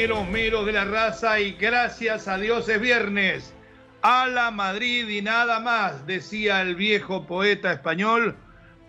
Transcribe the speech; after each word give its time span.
Meros 0.00 0.26
meros 0.30 0.64
de 0.64 0.72
la 0.72 0.86
raza 0.86 1.40
y 1.40 1.52
gracias 1.52 2.26
a 2.26 2.38
Dios 2.38 2.66
es 2.70 2.80
viernes. 2.80 3.52
A 4.00 4.28
la 4.28 4.50
Madrid 4.50 5.06
y 5.06 5.20
nada 5.20 5.60
más, 5.60 6.06
decía 6.06 6.62
el 6.62 6.74
viejo 6.74 7.26
poeta 7.26 7.70
español. 7.70 8.34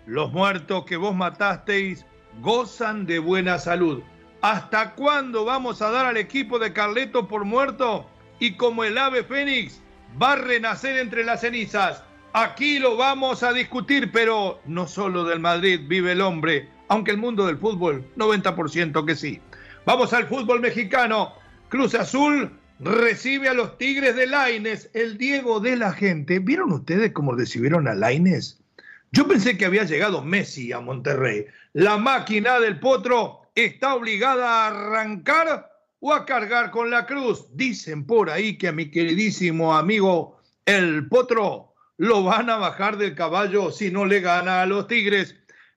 Los 0.06 0.32
muertos 0.32 0.86
que 0.86 0.96
vos 0.96 1.14
matasteis 1.14 2.06
gozan 2.40 3.04
de 3.04 3.18
buena 3.18 3.58
salud. 3.58 4.02
¿Hasta 4.40 4.94
cuándo 4.94 5.44
vamos 5.44 5.82
a 5.82 5.90
dar 5.90 6.06
al 6.06 6.16
equipo 6.16 6.58
de 6.58 6.72
Carleto 6.72 7.28
por 7.28 7.44
muerto? 7.44 8.08
Y 8.38 8.54
como 8.54 8.82
el 8.82 8.96
ave 8.96 9.22
fénix 9.22 9.82
va 10.20 10.32
a 10.32 10.36
renacer 10.36 10.96
entre 10.96 11.24
las 11.24 11.42
cenizas. 11.42 12.02
Aquí 12.32 12.78
lo 12.78 12.96
vamos 12.96 13.42
a 13.42 13.52
discutir, 13.52 14.10
pero 14.12 14.62
no 14.64 14.88
solo 14.88 15.24
del 15.24 15.40
Madrid 15.40 15.78
vive 15.86 16.12
el 16.12 16.22
hombre, 16.22 16.70
aunque 16.88 17.10
el 17.10 17.18
mundo 17.18 17.46
del 17.46 17.58
fútbol, 17.58 18.02
90% 18.16 19.04
que 19.04 19.14
sí. 19.14 19.42
Vamos 19.84 20.12
al 20.12 20.28
fútbol 20.28 20.60
mexicano. 20.60 21.32
Cruz 21.68 21.96
Azul 21.96 22.56
recibe 22.78 23.48
a 23.48 23.54
los 23.54 23.78
Tigres 23.78 24.14
de 24.14 24.28
Laines, 24.28 24.88
el 24.94 25.18
Diego 25.18 25.58
de 25.58 25.76
la 25.76 25.92
gente. 25.92 26.38
¿Vieron 26.38 26.70
ustedes 26.72 27.10
cómo 27.12 27.34
recibieron 27.34 27.88
a 27.88 27.94
Laines? 27.94 28.62
Yo 29.10 29.26
pensé 29.26 29.58
que 29.58 29.64
había 29.64 29.82
llegado 29.82 30.22
Messi 30.22 30.70
a 30.70 30.78
Monterrey. 30.78 31.46
La 31.72 31.96
máquina 31.96 32.60
del 32.60 32.78
potro 32.78 33.40
está 33.56 33.96
obligada 33.96 34.48
a 34.48 34.66
arrancar 34.68 35.68
o 35.98 36.14
a 36.14 36.26
cargar 36.26 36.70
con 36.70 36.88
la 36.88 37.04
cruz. 37.04 37.46
Dicen 37.52 38.06
por 38.06 38.30
ahí 38.30 38.56
que 38.56 38.68
a 38.68 38.72
mi 38.72 38.88
queridísimo 38.88 39.74
amigo 39.74 40.38
el 40.64 41.08
potro 41.08 41.74
lo 41.96 42.22
van 42.22 42.50
a 42.50 42.56
bajar 42.56 42.98
del 42.98 43.16
caballo 43.16 43.72
si 43.72 43.90
no 43.90 44.06
le 44.06 44.20
gana 44.20 44.62
a 44.62 44.66
los 44.66 44.86
Tigres. 44.86 45.34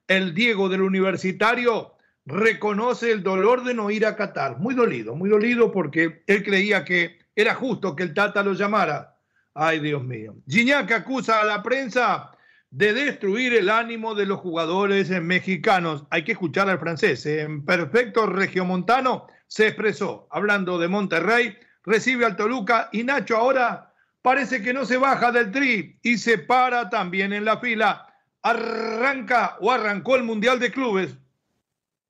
El 0.07 0.35
Diego 0.35 0.69
del 0.69 0.83
Universitario 0.83 1.94
reconoce 2.25 3.11
el 3.11 3.23
dolor 3.23 3.63
de 3.63 3.73
no 3.73 3.91
ir 3.91 4.05
a 4.05 4.15
Qatar. 4.15 4.57
Muy 4.59 4.75
dolido, 4.75 5.15
muy 5.15 5.29
dolido 5.29 5.71
porque 5.71 6.23
él 6.27 6.43
creía 6.43 6.83
que 6.83 7.19
era 7.35 7.53
justo 7.53 7.95
que 7.95 8.03
el 8.03 8.13
Tata 8.13 8.43
lo 8.43 8.53
llamara. 8.53 9.17
Ay, 9.53 9.79
Dios 9.79 10.03
mío. 10.03 10.35
Gignac 10.47 10.91
acusa 10.91 11.41
a 11.41 11.45
la 11.45 11.63
prensa 11.63 12.31
de 12.71 12.93
destruir 12.93 13.53
el 13.53 13.69
ánimo 13.69 14.15
de 14.15 14.25
los 14.25 14.39
jugadores 14.39 15.09
mexicanos. 15.21 16.05
Hay 16.09 16.23
que 16.23 16.33
escuchar 16.33 16.69
al 16.69 16.79
francés. 16.79 17.25
En 17.25 17.63
perfecto 17.63 18.25
regiomontano 18.25 19.27
se 19.47 19.67
expresó, 19.67 20.27
hablando 20.31 20.77
de 20.77 20.89
Monterrey, 20.89 21.55
recibe 21.83 22.25
al 22.25 22.35
Toluca 22.35 22.89
y 22.91 23.03
Nacho 23.03 23.37
ahora 23.37 23.93
parece 24.21 24.61
que 24.61 24.73
no 24.73 24.85
se 24.85 24.97
baja 24.97 25.31
del 25.31 25.51
tri 25.51 25.99
y 26.01 26.17
se 26.17 26.39
para 26.39 26.89
también 26.89 27.31
en 27.31 27.45
la 27.45 27.59
fila. 27.59 28.07
Arranca 28.41 29.55
o 29.61 29.71
arrancó 29.71 30.15
el 30.15 30.23
Mundial 30.23 30.59
de 30.59 30.71
Clubes. 30.71 31.17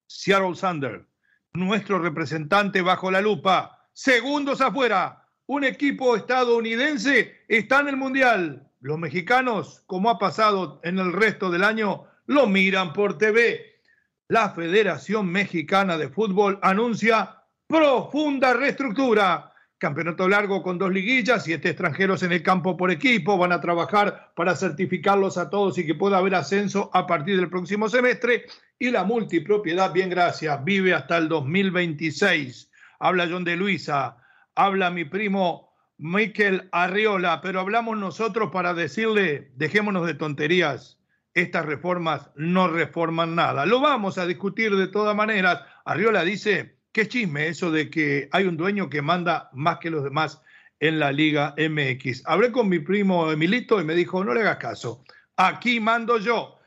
Seattle 0.07 0.55
Sander, 0.55 1.07
nuestro 1.53 1.99
representante 1.99 2.81
bajo 2.81 3.11
la 3.11 3.21
lupa. 3.21 3.88
Segundos 3.93 4.61
afuera, 4.61 5.25
un 5.47 5.63
equipo 5.63 6.16
estadounidense 6.16 7.43
está 7.47 7.79
en 7.79 7.89
el 7.89 7.97
Mundial. 7.97 8.69
Los 8.81 8.99
mexicanos, 8.99 9.83
como 9.88 10.09
ha 10.09 10.19
pasado 10.19 10.79
en 10.83 10.99
el 10.99 11.13
resto 11.13 11.49
del 11.49 11.63
año, 11.63 12.05
lo 12.25 12.47
miran 12.47 12.94
por 12.94 13.17
TV. 13.17 13.81
La 14.27 14.49
Federación 14.51 15.27
Mexicana 15.31 15.97
de 15.97 16.09
Fútbol 16.09 16.59
anuncia 16.61 17.44
profunda 17.67 18.53
reestructura. 18.53 19.54
Campeonato 19.78 20.30
largo 20.30 20.63
con 20.63 20.78
dos 20.78 20.91
liguillas, 20.91 21.44
siete 21.44 21.69
extranjeros 21.69 22.24
en 22.24 22.31
el 22.31 22.41
campo 22.41 22.78
por 22.78 22.91
equipo, 22.91 23.38
van 23.38 23.52
a 23.52 23.59
trabajar 23.59 24.31
para 24.34 24.56
certificarlos 24.56 25.38
a 25.38 25.50
todos 25.50 25.78
y 25.78 25.86
que 25.86 25.96
pueda 25.96 26.18
haber 26.18 26.36
ascenso 26.36 26.90
a 26.94 27.06
partir 27.06 27.36
del 27.38 27.50
próximo 27.50 27.90
semestre. 27.90 28.46
Y 28.80 28.90
la 28.90 29.03
multipropiedad, 29.03 29.91
bien 29.91 30.09
gracias, 30.09 30.63
vive 30.63 30.94
hasta 30.94 31.18
el 31.18 31.28
2026. 31.28 32.72
Habla 33.00 33.28
John 33.30 33.44
de 33.44 33.58
Luisa, 33.58 34.18
habla 34.56 34.91
mi 34.91 35.03
primo 35.03 35.74
Miquel 35.97 36.69
Arriola, 36.72 37.42
pero 37.42 37.59
hablamos 37.59 37.97
nosotros 37.97 38.52
para 38.52 38.74
decirle, 38.74 39.52
dejémonos 39.56 40.06
de 40.07 40.13
tonterías, 40.13 41.00
estas 41.34 41.66
reformas 41.66 42.30
no 42.36 42.69
reforman 42.69 43.36
nada. 43.36 43.66
Lo 43.66 43.81
vamos 43.81 44.18
a 44.18 44.25
discutir 44.25 44.74
de 44.75 44.88
todas 44.88 45.16
maneras. 45.16 45.62
Arriola 45.84 46.24
dice, 46.24 46.75
qué 46.95 47.09
chisme 47.09 47.50
eso 47.50 47.72
de 47.72 47.89
que 47.89 48.29
hay 48.31 48.45
un 48.45 48.56
dueño 48.56 48.89
que 48.89 49.01
manda 49.01 49.50
más 49.51 49.79
que 49.79 49.89
los 49.89 50.01
demás 50.01 50.41
en 50.79 50.97
la 50.97 51.11
Liga 51.11 51.53
MX. 51.57 52.23
Hablé 52.25 52.53
con 52.53 52.69
mi 52.69 52.79
primo 52.79 53.29
Emilito 53.29 53.81
y 53.81 53.83
me 53.83 53.95
dijo, 53.95 54.23
no 54.23 54.33
le 54.33 54.39
hagas 54.39 54.59
caso, 54.59 55.03
aquí 55.35 55.81
mando 55.81 56.19
yo. 56.19 56.57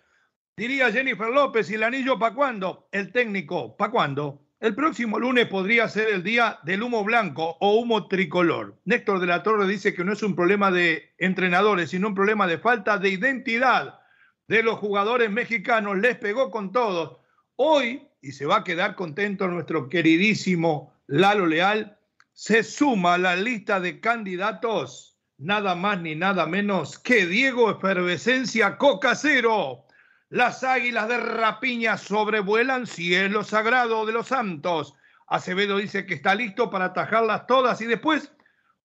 Diría 0.55 0.93
Jennifer 0.93 1.31
López, 1.31 1.71
¿y 1.71 1.77
el 1.77 1.83
anillo 1.83 2.19
para 2.19 2.35
cuándo? 2.35 2.91
El 2.93 3.11
técnico, 3.11 3.75
¿para 3.79 3.91
cuándo? 3.91 4.43
El 4.61 4.75
próximo 4.75 5.19
lunes 5.19 5.47
podría 5.47 5.89
ser 5.89 6.09
el 6.09 6.23
día 6.23 6.59
del 6.63 6.83
humo 6.83 7.05
blanco 7.05 7.57
o 7.61 7.79
humo 7.79 8.07
tricolor. 8.07 8.77
Néstor 8.85 9.21
de 9.21 9.29
la 9.29 9.43
Torre 9.43 9.67
dice 9.67 9.95
que 9.95 10.05
no 10.05 10.13
es 10.13 10.23
un 10.23 10.37
problema 10.37 10.71
de 10.71 11.15
entrenadores, 11.17 11.89
sino 11.89 12.09
un 12.09 12.15
problema 12.15 12.47
de 12.47 12.59
falta 12.59 12.99
de 12.99 13.09
identidad 13.09 14.01
de 14.47 14.63
los 14.63 14.79
jugadores 14.79 15.31
mexicanos. 15.31 15.97
Les 15.97 16.19
pegó 16.19 16.51
con 16.51 16.71
todos. 16.71 17.17
Hoy, 17.61 18.09
y 18.23 18.31
se 18.31 18.47
va 18.47 18.59
a 18.59 18.65
quedar 18.65 18.95
contento 18.95 19.49
nuestro 19.49 19.89
queridísimo 19.89 20.95
Lalo 21.09 21.45
Leal, 21.45 21.99
se 22.33 22.63
suma 22.63 23.15
a 23.15 23.19
la 23.19 23.35
lista 23.35 23.81
de 23.81 23.99
candidatos 23.99 25.19
nada 25.39 25.75
más 25.75 26.01
ni 26.01 26.15
nada 26.15 26.47
menos 26.47 27.01
que 27.01 27.27
Diego 27.27 27.69
Efervescencia 27.73 28.79
Cocacero. 28.79 29.87
Las 30.29 30.63
águilas 30.63 31.09
de 31.09 31.19
rapiña 31.19 31.97
sobrevuelan 31.97 32.87
cielo 32.87 33.43
sagrado 33.43 34.07
de 34.07 34.13
los 34.13 34.29
santos. 34.29 34.95
Acevedo 35.27 35.79
dice 35.79 36.07
que 36.07 36.15
está 36.15 36.37
listo 36.37 36.71
para 36.71 36.85
atajarlas 36.85 37.49
todas 37.49 37.81
y 37.81 37.87
después 37.87 38.31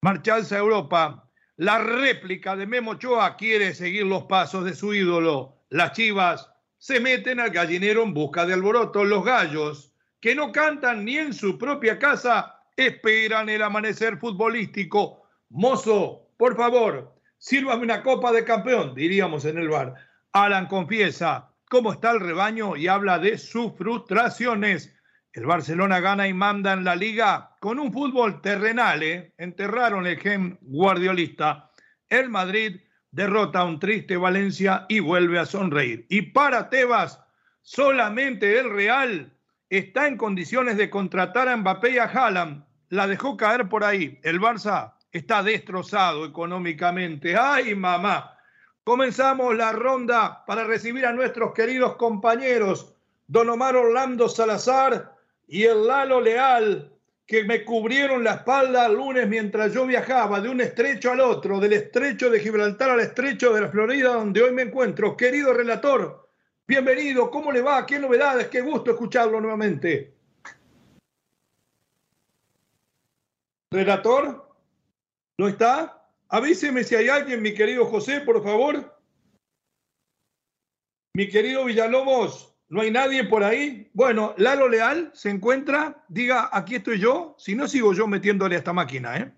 marcharse 0.01 0.55
a 0.55 0.59
Europa. 0.59 1.29
La 1.57 1.77
réplica 1.77 2.55
de 2.55 2.65
Memo 2.65 2.91
Ochoa 2.93 3.37
quiere 3.37 3.75
seguir 3.75 4.07
los 4.07 4.23
pasos 4.23 4.65
de 4.65 4.73
su 4.73 4.95
ídolo. 4.95 5.59
Las 5.69 5.91
chivas 5.91 6.52
se 6.83 6.99
meten 6.99 7.39
al 7.39 7.51
gallinero 7.51 8.03
en 8.03 8.13
busca 8.13 8.45
de 8.45 8.55
alboroto. 8.55 9.05
Los 9.05 9.23
gallos, 9.23 9.93
que 10.19 10.35
no 10.35 10.51
cantan 10.51 11.05
ni 11.05 11.17
en 11.17 11.33
su 11.33 11.57
propia 11.57 11.97
casa, 11.97 12.59
esperan 12.75 13.47
el 13.47 13.61
amanecer 13.61 14.17
futbolístico. 14.17 15.21
Mozo, 15.47 16.27
por 16.35 16.57
favor, 16.57 17.15
sírvame 17.37 17.83
una 17.83 18.03
copa 18.03 18.33
de 18.33 18.43
campeón, 18.43 18.93
diríamos 18.95 19.45
en 19.45 19.59
el 19.59 19.69
bar. 19.69 19.95
Alan 20.33 20.67
confiesa 20.67 21.51
cómo 21.69 21.93
está 21.93 22.11
el 22.11 22.19
rebaño 22.19 22.75
y 22.75 22.87
habla 22.87 23.17
de 23.17 23.37
sus 23.37 23.71
frustraciones. 23.77 24.93
El 25.31 25.45
Barcelona 25.45 26.01
gana 26.01 26.27
y 26.27 26.33
manda 26.33 26.73
en 26.73 26.83
la 26.83 26.97
liga 26.97 27.55
con 27.61 27.79
un 27.79 27.93
fútbol 27.93 28.41
terrenal. 28.41 29.03
¿eh? 29.03 29.33
Enterraron 29.37 30.05
el 30.05 30.19
gen 30.19 30.57
guardiolista. 30.59 31.71
El 32.09 32.29
Madrid 32.29 32.81
derrota 33.13 33.59
a 33.59 33.65
un 33.65 33.79
triste 33.79 34.17
Valencia 34.17 34.85
y 34.89 34.99
vuelve 34.99 35.39
a 35.39 35.45
sonreír. 35.45 36.05
Y 36.09 36.23
para 36.23 36.69
Tebas, 36.69 37.21
solamente 37.61 38.59
el 38.59 38.71
Real 38.71 39.31
está 39.69 40.07
en 40.07 40.17
condiciones 40.17 40.77
de 40.77 40.89
contratar 40.89 41.47
a 41.47 41.55
Mbappé 41.55 41.91
y 41.91 41.97
a 41.99 42.05
Haaland. 42.05 42.65
La 42.89 43.07
dejó 43.07 43.37
caer 43.37 43.69
por 43.69 43.83
ahí. 43.83 44.19
El 44.23 44.41
Barça 44.41 44.93
está 45.11 45.43
destrozado 45.43 46.25
económicamente. 46.25 47.37
¡Ay, 47.37 47.75
mamá! 47.75 48.35
Comenzamos 48.83 49.55
la 49.55 49.71
ronda 49.71 50.43
para 50.45 50.63
recibir 50.63 51.05
a 51.05 51.13
nuestros 51.13 51.53
queridos 51.53 51.95
compañeros, 51.95 52.93
don 53.27 53.49
Omar 53.49 53.75
Orlando 53.75 54.27
Salazar 54.27 55.15
y 55.47 55.63
el 55.63 55.87
Lalo 55.87 56.19
Leal, 56.19 56.91
que 57.25 57.43
me 57.43 57.63
cubrieron 57.63 58.23
la 58.23 58.35
espalda 58.35 58.85
el 58.85 58.93
lunes 58.95 59.27
mientras 59.27 59.73
yo 59.73 59.85
viajaba 59.85 60.41
de 60.41 60.49
un 60.49 60.61
estrecho 60.61 61.11
al 61.11 61.21
otro, 61.21 61.59
del 61.59 61.73
estrecho 61.73 62.29
de 62.29 62.39
Gibraltar 62.39 62.89
al 62.89 62.99
estrecho 62.99 63.53
de 63.53 63.61
la 63.61 63.69
Florida, 63.69 64.13
donde 64.13 64.41
hoy 64.41 64.51
me 64.51 64.63
encuentro. 64.63 65.15
Querido 65.15 65.53
relator, 65.53 66.29
bienvenido, 66.67 67.31
¿cómo 67.31 67.51
le 67.51 67.61
va? 67.61 67.85
¿Qué 67.85 67.99
novedades? 67.99 68.47
Qué 68.47 68.61
gusto 68.61 68.91
escucharlo 68.91 69.39
nuevamente. 69.39 70.13
¿Relator? 73.71 74.49
¿No 75.37 75.47
está? 75.47 76.07
Avíseme 76.27 76.83
si 76.83 76.95
hay 76.95 77.09
alguien, 77.09 77.41
mi 77.41 77.53
querido 77.53 77.85
José, 77.85 78.21
por 78.21 78.43
favor. 78.43 78.99
Mi 81.15 81.29
querido 81.29 81.65
Villalobos, 81.65 82.52
¿No 82.69 82.81
hay 82.81 82.91
nadie 82.91 83.23
por 83.25 83.43
ahí? 83.43 83.89
Bueno, 83.93 84.33
Lalo 84.37 84.67
Leal 84.67 85.11
se 85.13 85.29
encuentra, 85.29 86.03
diga, 86.07 86.49
aquí 86.51 86.75
estoy 86.75 86.99
yo, 86.99 87.35
si 87.37 87.55
no 87.55 87.67
sigo 87.67 87.93
yo 87.93 88.07
metiéndole 88.07 88.55
a 88.55 88.59
esta 88.59 88.73
máquina, 88.73 89.17
¿eh? 89.17 89.31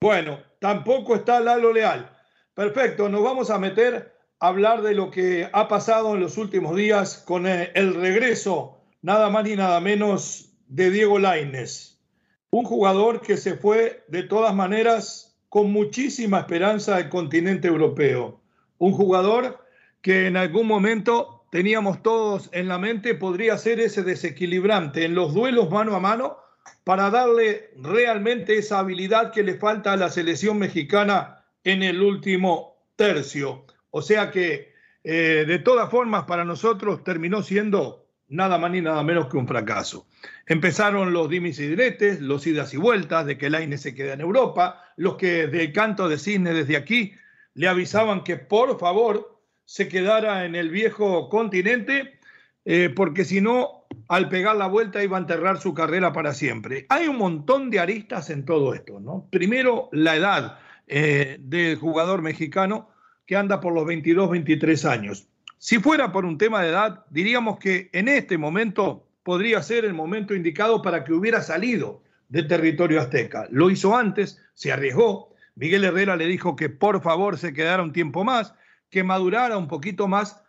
Bueno, 0.00 0.40
tampoco 0.60 1.14
está 1.14 1.40
Lalo 1.40 1.72
Leal. 1.72 2.10
Perfecto, 2.54 3.08
nos 3.08 3.22
vamos 3.22 3.50
a 3.50 3.58
meter 3.58 4.14
a 4.38 4.48
hablar 4.48 4.82
de 4.82 4.94
lo 4.94 5.10
que 5.10 5.48
ha 5.52 5.68
pasado 5.68 6.14
en 6.14 6.20
los 6.20 6.36
últimos 6.36 6.76
días 6.76 7.18
con 7.18 7.46
eh, 7.46 7.70
el 7.74 7.94
regreso, 7.94 8.84
nada 9.02 9.30
más 9.30 9.44
ni 9.44 9.56
nada 9.56 9.80
menos, 9.80 10.52
de 10.66 10.90
Diego 10.90 11.18
Laines. 11.18 12.02
Un 12.50 12.64
jugador 12.64 13.20
que 13.20 13.36
se 13.36 13.56
fue 13.56 14.04
de 14.08 14.22
todas 14.24 14.54
maneras 14.54 15.38
con 15.48 15.72
muchísima 15.72 16.40
esperanza 16.40 16.96
al 16.96 17.08
continente 17.08 17.68
europeo 17.68 18.43
un 18.84 18.92
jugador 18.92 19.64
que 20.02 20.26
en 20.26 20.36
algún 20.36 20.66
momento 20.66 21.46
teníamos 21.50 22.02
todos 22.02 22.50
en 22.52 22.68
la 22.68 22.78
mente 22.78 23.14
podría 23.14 23.56
ser 23.56 23.80
ese 23.80 24.02
desequilibrante 24.02 25.06
en 25.06 25.14
los 25.14 25.32
duelos 25.32 25.70
mano 25.70 25.94
a 25.96 26.00
mano 26.00 26.36
para 26.84 27.08
darle 27.08 27.70
realmente 27.78 28.58
esa 28.58 28.80
habilidad 28.80 29.32
que 29.32 29.42
le 29.42 29.54
falta 29.54 29.94
a 29.94 29.96
la 29.96 30.10
selección 30.10 30.58
mexicana 30.58 31.46
en 31.64 31.82
el 31.82 32.02
último 32.02 32.84
tercio. 32.96 33.64
O 33.90 34.02
sea 34.02 34.30
que 34.30 34.74
eh, 35.02 35.44
de 35.46 35.58
todas 35.60 35.90
formas 35.90 36.24
para 36.24 36.44
nosotros 36.44 37.02
terminó 37.04 37.42
siendo 37.42 38.06
nada 38.28 38.58
más 38.58 38.70
ni 38.70 38.82
nada 38.82 39.02
menos 39.02 39.28
que 39.28 39.38
un 39.38 39.48
fracaso. 39.48 40.06
Empezaron 40.46 41.14
los 41.14 41.30
dimis 41.30 41.58
y 41.58 41.68
diretes, 41.68 42.20
los 42.20 42.46
idas 42.46 42.74
y 42.74 42.76
vueltas 42.76 43.24
de 43.24 43.38
que 43.38 43.46
el 43.46 43.54
AINE 43.54 43.78
se 43.78 43.94
queda 43.94 44.12
en 44.12 44.20
Europa, 44.20 44.82
los 44.96 45.16
que 45.16 45.46
del 45.46 45.72
canto 45.72 46.06
de 46.06 46.18
cisne 46.18 46.52
desde 46.52 46.76
aquí 46.76 47.14
le 47.54 47.68
avisaban 47.68 48.24
que 48.24 48.36
por 48.36 48.78
favor 48.78 49.40
se 49.64 49.88
quedara 49.88 50.44
en 50.44 50.54
el 50.54 50.70
viejo 50.70 51.28
continente, 51.28 52.18
eh, 52.64 52.92
porque 52.94 53.24
si 53.24 53.40
no, 53.40 53.86
al 54.08 54.28
pegar 54.28 54.56
la 54.56 54.66
vuelta 54.66 55.02
iba 55.02 55.16
a 55.16 55.20
enterrar 55.20 55.60
su 55.60 55.72
carrera 55.74 56.12
para 56.12 56.34
siempre. 56.34 56.86
Hay 56.88 57.08
un 57.08 57.16
montón 57.16 57.70
de 57.70 57.80
aristas 57.80 58.30
en 58.30 58.44
todo 58.44 58.74
esto, 58.74 59.00
¿no? 59.00 59.26
Primero, 59.30 59.88
la 59.92 60.16
edad 60.16 60.58
eh, 60.86 61.38
del 61.40 61.76
jugador 61.76 62.22
mexicano 62.22 62.90
que 63.26 63.36
anda 63.36 63.60
por 63.60 63.72
los 63.72 63.86
22, 63.86 64.30
23 64.30 64.84
años. 64.84 65.28
Si 65.58 65.78
fuera 65.78 66.12
por 66.12 66.26
un 66.26 66.36
tema 66.36 66.62
de 66.62 66.68
edad, 66.68 67.06
diríamos 67.08 67.58
que 67.58 67.88
en 67.92 68.08
este 68.08 68.36
momento 68.36 69.06
podría 69.22 69.62
ser 69.62 69.86
el 69.86 69.94
momento 69.94 70.34
indicado 70.34 70.82
para 70.82 71.04
que 71.04 71.14
hubiera 71.14 71.40
salido 71.40 72.02
del 72.28 72.46
territorio 72.46 73.00
azteca. 73.00 73.46
Lo 73.50 73.70
hizo 73.70 73.96
antes, 73.96 74.42
se 74.52 74.72
arriesgó, 74.72 75.33
Miguel 75.56 75.84
Herrera 75.84 76.16
le 76.16 76.26
dijo 76.26 76.56
que 76.56 76.68
por 76.68 77.02
favor 77.02 77.38
se 77.38 77.52
quedara 77.52 77.82
un 77.82 77.92
tiempo 77.92 78.24
más, 78.24 78.54
que 78.90 79.04
madurara 79.04 79.56
un 79.56 79.68
poquito 79.68 80.08
más 80.08 80.42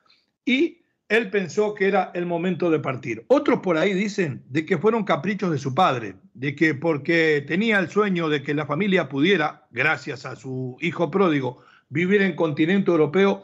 y 0.46 0.81
él 1.07 1.30
pensó 1.30 1.75
que 1.75 1.88
era 1.88 2.12
el 2.16 2.25
momento 2.25 2.72
de 2.72 2.80
partir. 2.80 3.24
Otros 3.28 3.60
por 3.60 3.78
ahí 3.78 3.94
dicen 3.94 4.44
de 4.50 4.66
que 4.66 4.78
fueron 4.78 5.04
caprichos 5.04 5.52
de 5.52 5.60
su 5.60 5.75
padre, 5.75 6.16
de 6.34 6.56
que 6.56 6.74
porque 6.74 7.44
tenía 7.48 7.78
el 7.80 7.90
sueño 7.90 8.30
de 8.30 8.42
que 8.42 8.56
la 8.56 8.66
familia 8.66 9.07
pudiera, 9.07 9.68
gracias 9.72 10.25
a 10.25 10.36
su 10.36 10.78
hijo 10.81 11.12
pródigo, 11.12 11.63
vivir 11.90 12.22
en 12.22 12.36
continente 12.36 12.90
europeo, 12.90 13.44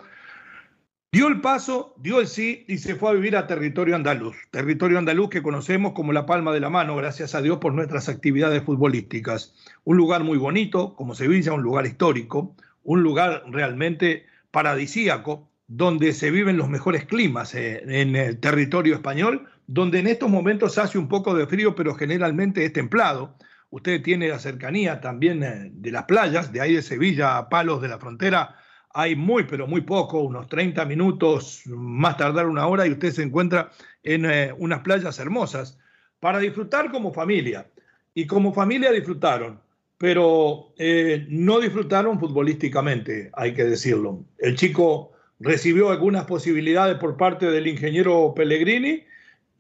Dio 1.14 1.28
el 1.28 1.42
paso, 1.42 1.94
dio 1.98 2.22
el 2.22 2.28
sí 2.28 2.64
y 2.70 2.78
se 2.78 2.96
fue 2.96 3.10
a 3.10 3.14
vivir 3.14 3.36
a 3.36 3.46
territorio 3.46 3.98
andaluz. 3.98 4.38
Territorio 4.50 4.98
andaluz 4.98 5.30
que 5.30 5.44
conocemos 5.44 5.92
como 5.92 6.14
la 6.14 6.26
palma 6.26 6.54
de 6.54 6.62
la 6.62 6.70
mano, 6.70 6.96
gracias 6.96 7.36
a 7.36 7.42
Dios 7.42 7.58
por 7.58 7.74
nuestras 7.74 8.08
actividades 8.08 8.64
futbolísticas. 8.64 9.54
Un 9.84 9.98
lugar 9.98 10.24
muy 10.24 10.38
bonito, 10.38 10.96
como 10.96 11.14
Sevilla, 11.14 11.52
un 11.52 11.64
lugar 11.64 11.86
histórico, 11.86 12.56
un 12.84 13.04
lugar 13.04 13.44
realmente 13.48 14.26
paradisíaco, 14.52 15.50
donde 15.68 16.14
se 16.14 16.32
viven 16.32 16.56
los 16.56 16.70
mejores 16.70 17.04
climas 17.04 17.56
eh, 17.56 17.84
en 17.86 18.16
el 18.16 18.40
territorio 18.40 18.96
español, 18.96 19.50
donde 19.68 20.00
en 20.00 20.08
estos 20.08 20.30
momentos 20.30 20.78
hace 20.78 20.98
un 20.98 21.10
poco 21.10 21.36
de 21.36 21.46
frío, 21.46 21.76
pero 21.76 21.94
generalmente 21.94 22.64
es 22.64 22.72
templado. 22.72 23.36
Usted 23.70 24.02
tiene 24.02 24.30
la 24.30 24.40
cercanía 24.40 25.02
también 25.02 25.44
eh, 25.44 25.72
de 25.74 25.92
las 25.92 26.06
playas, 26.06 26.54
de 26.54 26.62
ahí 26.62 26.76
de 26.76 26.82
Sevilla 26.82 27.38
a 27.38 27.50
Palos 27.50 27.82
de 27.82 27.90
la 27.90 28.00
Frontera, 28.00 28.56
hay 28.94 29.16
muy, 29.16 29.44
pero 29.44 29.68
muy 29.68 29.82
poco, 29.82 30.22
unos 30.22 30.48
30 30.48 30.86
minutos, 30.86 31.64
más 31.68 32.18
tardar 32.18 32.48
una 32.48 32.68
hora, 32.68 32.88
y 32.88 32.92
usted 32.92 33.12
se 33.12 33.24
encuentra 33.24 33.72
en 34.04 34.26
eh, 34.26 34.54
unas 34.58 34.82
playas 34.82 35.20
hermosas 35.20 35.78
para 36.20 36.40
disfrutar 36.40 36.92
como 36.92 37.14
familia. 37.14 37.68
Y 38.14 38.28
como 38.28 38.54
familia 38.54 38.92
disfrutaron, 38.92 39.62
pero 39.98 40.74
eh, 40.78 41.26
no 41.30 41.60
disfrutaron 41.60 42.20
futbolísticamente, 42.20 43.30
hay 43.34 43.54
que 43.54 43.64
decirlo. 43.64 44.26
El 44.40 44.56
chico 44.56 45.14
recibió 45.40 45.90
algunas 45.90 46.26
posibilidades 46.26 46.98
por 46.98 47.18
parte 47.18 47.46
del 47.48 47.68
ingeniero 47.68 48.34
Pellegrini 48.36 49.04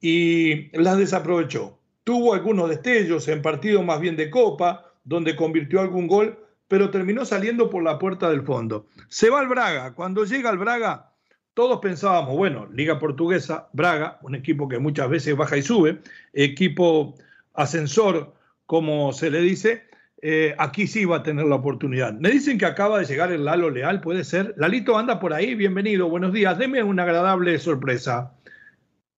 y 0.01 0.75
las 0.77 0.97
desaprovechó. 0.97 1.77
Tuvo 2.03 2.33
algunos 2.33 2.69
destellos 2.69 3.27
en 3.27 3.41
partidos 3.41 3.85
más 3.85 3.99
bien 3.99 4.15
de 4.15 4.29
copa, 4.29 4.93
donde 5.03 5.35
convirtió 5.35 5.79
algún 5.79 6.07
gol, 6.07 6.37
pero 6.71 6.89
terminó 6.89 7.25
saliendo 7.25 7.69
por 7.69 7.83
la 7.83 7.99
puerta 7.99 8.29
del 8.29 8.43
fondo. 8.43 8.87
Se 9.09 9.29
va 9.29 9.41
al 9.41 9.49
Braga. 9.49 9.93
Cuando 9.93 10.23
llega 10.23 10.49
al 10.49 10.57
Braga, 10.57 11.11
todos 11.53 11.81
pensábamos, 11.81 12.37
bueno, 12.37 12.69
Liga 12.71 12.97
Portuguesa, 12.97 13.67
Braga, 13.73 14.19
un 14.21 14.35
equipo 14.35 14.69
que 14.69 14.79
muchas 14.79 15.09
veces 15.09 15.35
baja 15.35 15.57
y 15.57 15.63
sube, 15.63 15.99
equipo 16.31 17.13
ascensor, 17.53 18.33
como 18.67 19.11
se 19.11 19.29
le 19.29 19.41
dice, 19.41 19.83
eh, 20.21 20.55
aquí 20.59 20.87
sí 20.87 21.03
va 21.03 21.17
a 21.17 21.23
tener 21.23 21.45
la 21.45 21.55
oportunidad. 21.55 22.13
Me 22.13 22.31
dicen 22.31 22.57
que 22.57 22.65
acaba 22.65 22.99
de 22.99 23.05
llegar 23.05 23.33
el 23.33 23.43
Lalo 23.43 23.69
Leal, 23.69 23.99
puede 23.99 24.23
ser. 24.23 24.53
Lalito 24.55 24.97
anda 24.97 25.19
por 25.19 25.33
ahí, 25.33 25.55
bienvenido, 25.55 26.07
buenos 26.07 26.31
días. 26.31 26.57
Deme 26.57 26.81
una 26.83 27.03
agradable 27.03 27.59
sorpresa. 27.59 28.31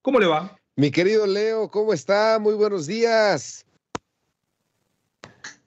¿Cómo 0.02 0.20
le 0.20 0.26
va? 0.26 0.58
Mi 0.76 0.90
querido 0.90 1.28
Leo, 1.28 1.70
¿cómo 1.70 1.94
está? 1.94 2.40
Muy 2.40 2.56
buenos 2.56 2.88
días. 2.88 3.64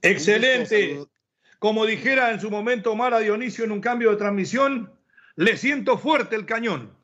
Excelente. 0.02 1.06
Como 1.58 1.86
dijera 1.86 2.32
en 2.32 2.40
su 2.40 2.50
momento 2.50 2.94
Mara 2.94 3.20
Dionisio 3.20 3.64
en 3.64 3.72
un 3.72 3.80
cambio 3.80 4.10
de 4.10 4.16
transmisión, 4.16 4.92
le 5.36 5.56
siento 5.56 5.98
fuerte 5.98 6.36
el 6.36 6.46
cañón. 6.46 6.94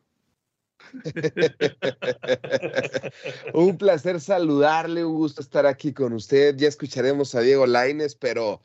un 3.54 3.78
placer 3.78 4.20
saludarle, 4.20 5.04
un 5.04 5.14
gusto 5.14 5.40
estar 5.40 5.66
aquí 5.66 5.92
con 5.92 6.12
usted. 6.12 6.56
Ya 6.56 6.68
escucharemos 6.68 7.34
a 7.34 7.40
Diego 7.40 7.66
Laines, 7.66 8.14
pero 8.14 8.60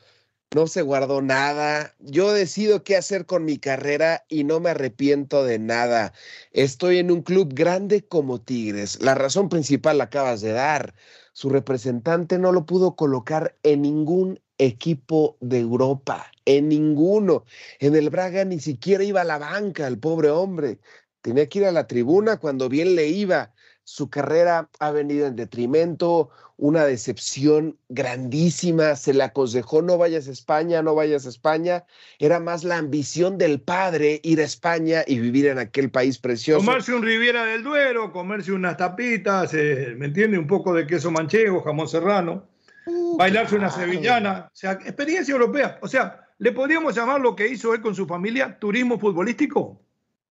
no 0.54 0.66
se 0.66 0.82
guardó 0.82 1.22
nada. 1.22 1.94
Yo 1.98 2.32
decido 2.32 2.82
qué 2.82 2.96
hacer 2.96 3.26
con 3.26 3.44
mi 3.44 3.58
carrera 3.58 4.24
y 4.28 4.44
no 4.44 4.60
me 4.60 4.70
arrepiento 4.70 5.44
de 5.44 5.58
nada. 5.58 6.12
Estoy 6.52 6.98
en 6.98 7.10
un 7.10 7.22
club 7.22 7.52
grande 7.54 8.06
como 8.06 8.40
Tigres. 8.40 9.00
La 9.02 9.14
razón 9.14 9.48
principal 9.48 9.98
la 9.98 10.04
acabas 10.04 10.40
de 10.40 10.52
dar. 10.52 10.94
Su 11.32 11.50
representante 11.50 12.38
no 12.38 12.52
lo 12.52 12.66
pudo 12.66 12.96
colocar 12.96 13.56
en 13.62 13.82
ningún 13.82 14.40
equipo 14.58 15.36
de 15.40 15.60
Europa, 15.60 16.26
en 16.44 16.68
ninguno. 16.68 17.44
En 17.78 17.96
el 17.96 18.10
Braga 18.10 18.44
ni 18.44 18.60
siquiera 18.60 19.04
iba 19.04 19.22
a 19.22 19.24
la 19.24 19.38
banca 19.38 19.86
el 19.86 19.98
pobre 19.98 20.30
hombre. 20.30 20.78
Tenía 21.22 21.48
que 21.48 21.60
ir 21.60 21.64
a 21.64 21.72
la 21.72 21.86
tribuna 21.86 22.38
cuando 22.38 22.68
bien 22.68 22.94
le 22.94 23.08
iba. 23.08 23.52
Su 23.84 24.10
carrera 24.10 24.68
ha 24.80 24.90
venido 24.90 25.26
en 25.26 25.36
detrimento, 25.36 26.28
una 26.58 26.84
decepción 26.84 27.78
grandísima. 27.88 28.96
Se 28.96 29.14
le 29.14 29.22
aconsejó 29.22 29.80
no 29.80 29.96
vayas 29.96 30.28
a 30.28 30.32
España, 30.32 30.82
no 30.82 30.94
vayas 30.94 31.24
a 31.24 31.30
España. 31.30 31.84
Era 32.18 32.38
más 32.38 32.64
la 32.64 32.76
ambición 32.76 33.38
del 33.38 33.60
padre 33.60 34.20
ir 34.22 34.40
a 34.40 34.44
España 34.44 35.04
y 35.06 35.18
vivir 35.20 35.46
en 35.46 35.58
aquel 35.58 35.90
país 35.90 36.18
precioso. 36.18 36.64
Comerse 36.64 36.92
un 36.92 37.02
Riviera 37.02 37.44
del 37.44 37.62
Duero, 37.62 38.12
comerse 38.12 38.52
unas 38.52 38.76
tapitas, 38.76 39.54
eh, 39.54 39.94
¿me 39.96 40.06
entiende? 40.06 40.38
Un 40.38 40.46
poco 40.46 40.74
de 40.74 40.86
queso 40.86 41.10
manchego, 41.10 41.62
jamón 41.62 41.88
serrano 41.88 42.57
bailarse 43.16 43.56
una 43.56 43.70
sevillana, 43.70 44.50
o 44.52 44.56
sea, 44.56 44.72
experiencia 44.72 45.32
europea. 45.32 45.78
O 45.82 45.88
sea, 45.88 46.20
¿le 46.38 46.52
podríamos 46.52 46.94
llamar 46.94 47.20
lo 47.20 47.34
que 47.34 47.48
hizo 47.48 47.74
él 47.74 47.80
con 47.80 47.94
su 47.94 48.06
familia 48.06 48.58
turismo 48.58 48.98
futbolístico? 48.98 49.87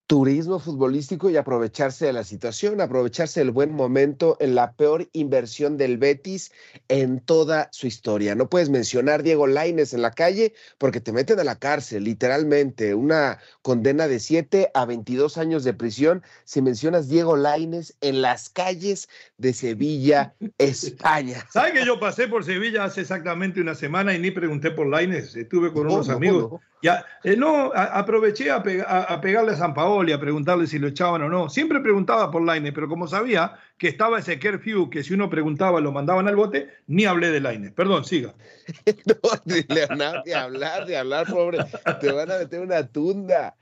Turismo 0.08 0.60
futbolístico 0.60 1.30
y 1.30 1.36
aprovecharse 1.36 2.06
de 2.06 2.14
la 2.14 2.24
situación, 2.24 2.80
aprovecharse 2.80 3.42
del 3.42 3.52
buen 3.52 3.74
momento 3.74 4.38
en 4.40 4.56
la 4.56 4.72
peor 4.72 5.10
inversión 5.12 5.78
del 5.78 5.98
Betis 5.98 6.54
en 6.88 7.20
toda 7.20 7.68
su 7.74 7.88
historia. 7.88 8.34
No 8.34 8.50
puedes 8.50 8.70
mencionar 8.70 9.22
Diego 9.22 9.48
Laines 9.48 9.94
en 9.94 10.02
la 10.02 10.12
calle 10.12 10.54
porque 10.78 11.02
te 11.02 11.12
meten 11.12 11.42
a 11.42 11.44
la 11.44 11.60
cárcel, 11.60 12.06
literalmente, 12.06 12.96
una 12.96 13.40
condena 13.62 14.08
de 14.08 14.22
7 14.22 14.72
a 14.74 14.86
22 14.86 15.38
años 15.38 15.66
de 15.66 15.74
prisión 15.74 16.24
si 16.46 16.62
mencionas 16.62 17.10
Diego 17.10 17.36
Laines 17.36 17.94
en 18.00 18.22
las 18.22 18.50
calles 18.50 19.10
de 19.38 19.52
Sevilla, 19.52 20.34
España. 20.58 21.46
¿Sabes 21.52 21.74
que 21.74 21.86
yo 21.86 22.00
pasé 22.00 22.30
por 22.30 22.46
Sevilla 22.46 22.86
hace 22.86 23.02
exactamente 23.02 23.60
una 23.60 23.76
semana 23.76 24.16
y 24.16 24.20
ni 24.20 24.32
pregunté 24.32 24.72
por 24.72 24.88
Laines? 24.88 25.36
Estuve 25.36 25.74
con 25.74 25.88
unos 25.88 26.08
amigos. 26.08 26.62
Ya, 26.81 27.05
eh, 27.24 27.36
no, 27.36 27.72
aproveché 27.74 28.51
a, 28.51 28.57
a, 28.57 29.22
pegarle 29.22 29.53
a 29.53 29.57
San 29.57 29.74
Paolo 29.74 30.10
y 30.10 30.13
a 30.13 30.19
preguntarle 30.19 30.67
si 30.67 30.77
lo 30.77 30.88
echaban 30.88 31.24
o 31.24 31.29
no. 31.29 31.50
Siempre 31.50 31.79
preguntaba 31.79 32.29
por 32.29 32.43
Laine, 32.43 32.72
pero 32.72 32.88
como 32.88 33.07
sabía 33.07 33.57
que 33.77 33.88
estaba 33.88 34.19
ese 34.19 34.39
curfew 34.39 34.89
que 34.89 35.03
si 35.03 35.15
uno 35.15 35.29
preguntaba 35.29 35.81
lo 35.81 35.91
mandaban 35.91 36.27
al 36.27 36.36
bote, 36.36 36.69
ni 36.86 37.05
hablé 37.05 37.31
de 37.31 37.39
Laine. 37.39 37.72
Perdón, 37.72 38.05
siga. 38.05 38.36
no, 39.05 39.15
de, 39.46 39.63
de 39.63 40.36
hablar, 40.36 40.86
de 40.86 40.98
hablar, 40.98 41.27
pobre. 41.27 41.60
Te 42.00 42.12
van 42.12 42.31
a 42.31 42.38
meter 42.38 42.62
una 42.62 42.86
tunda. 42.88 43.55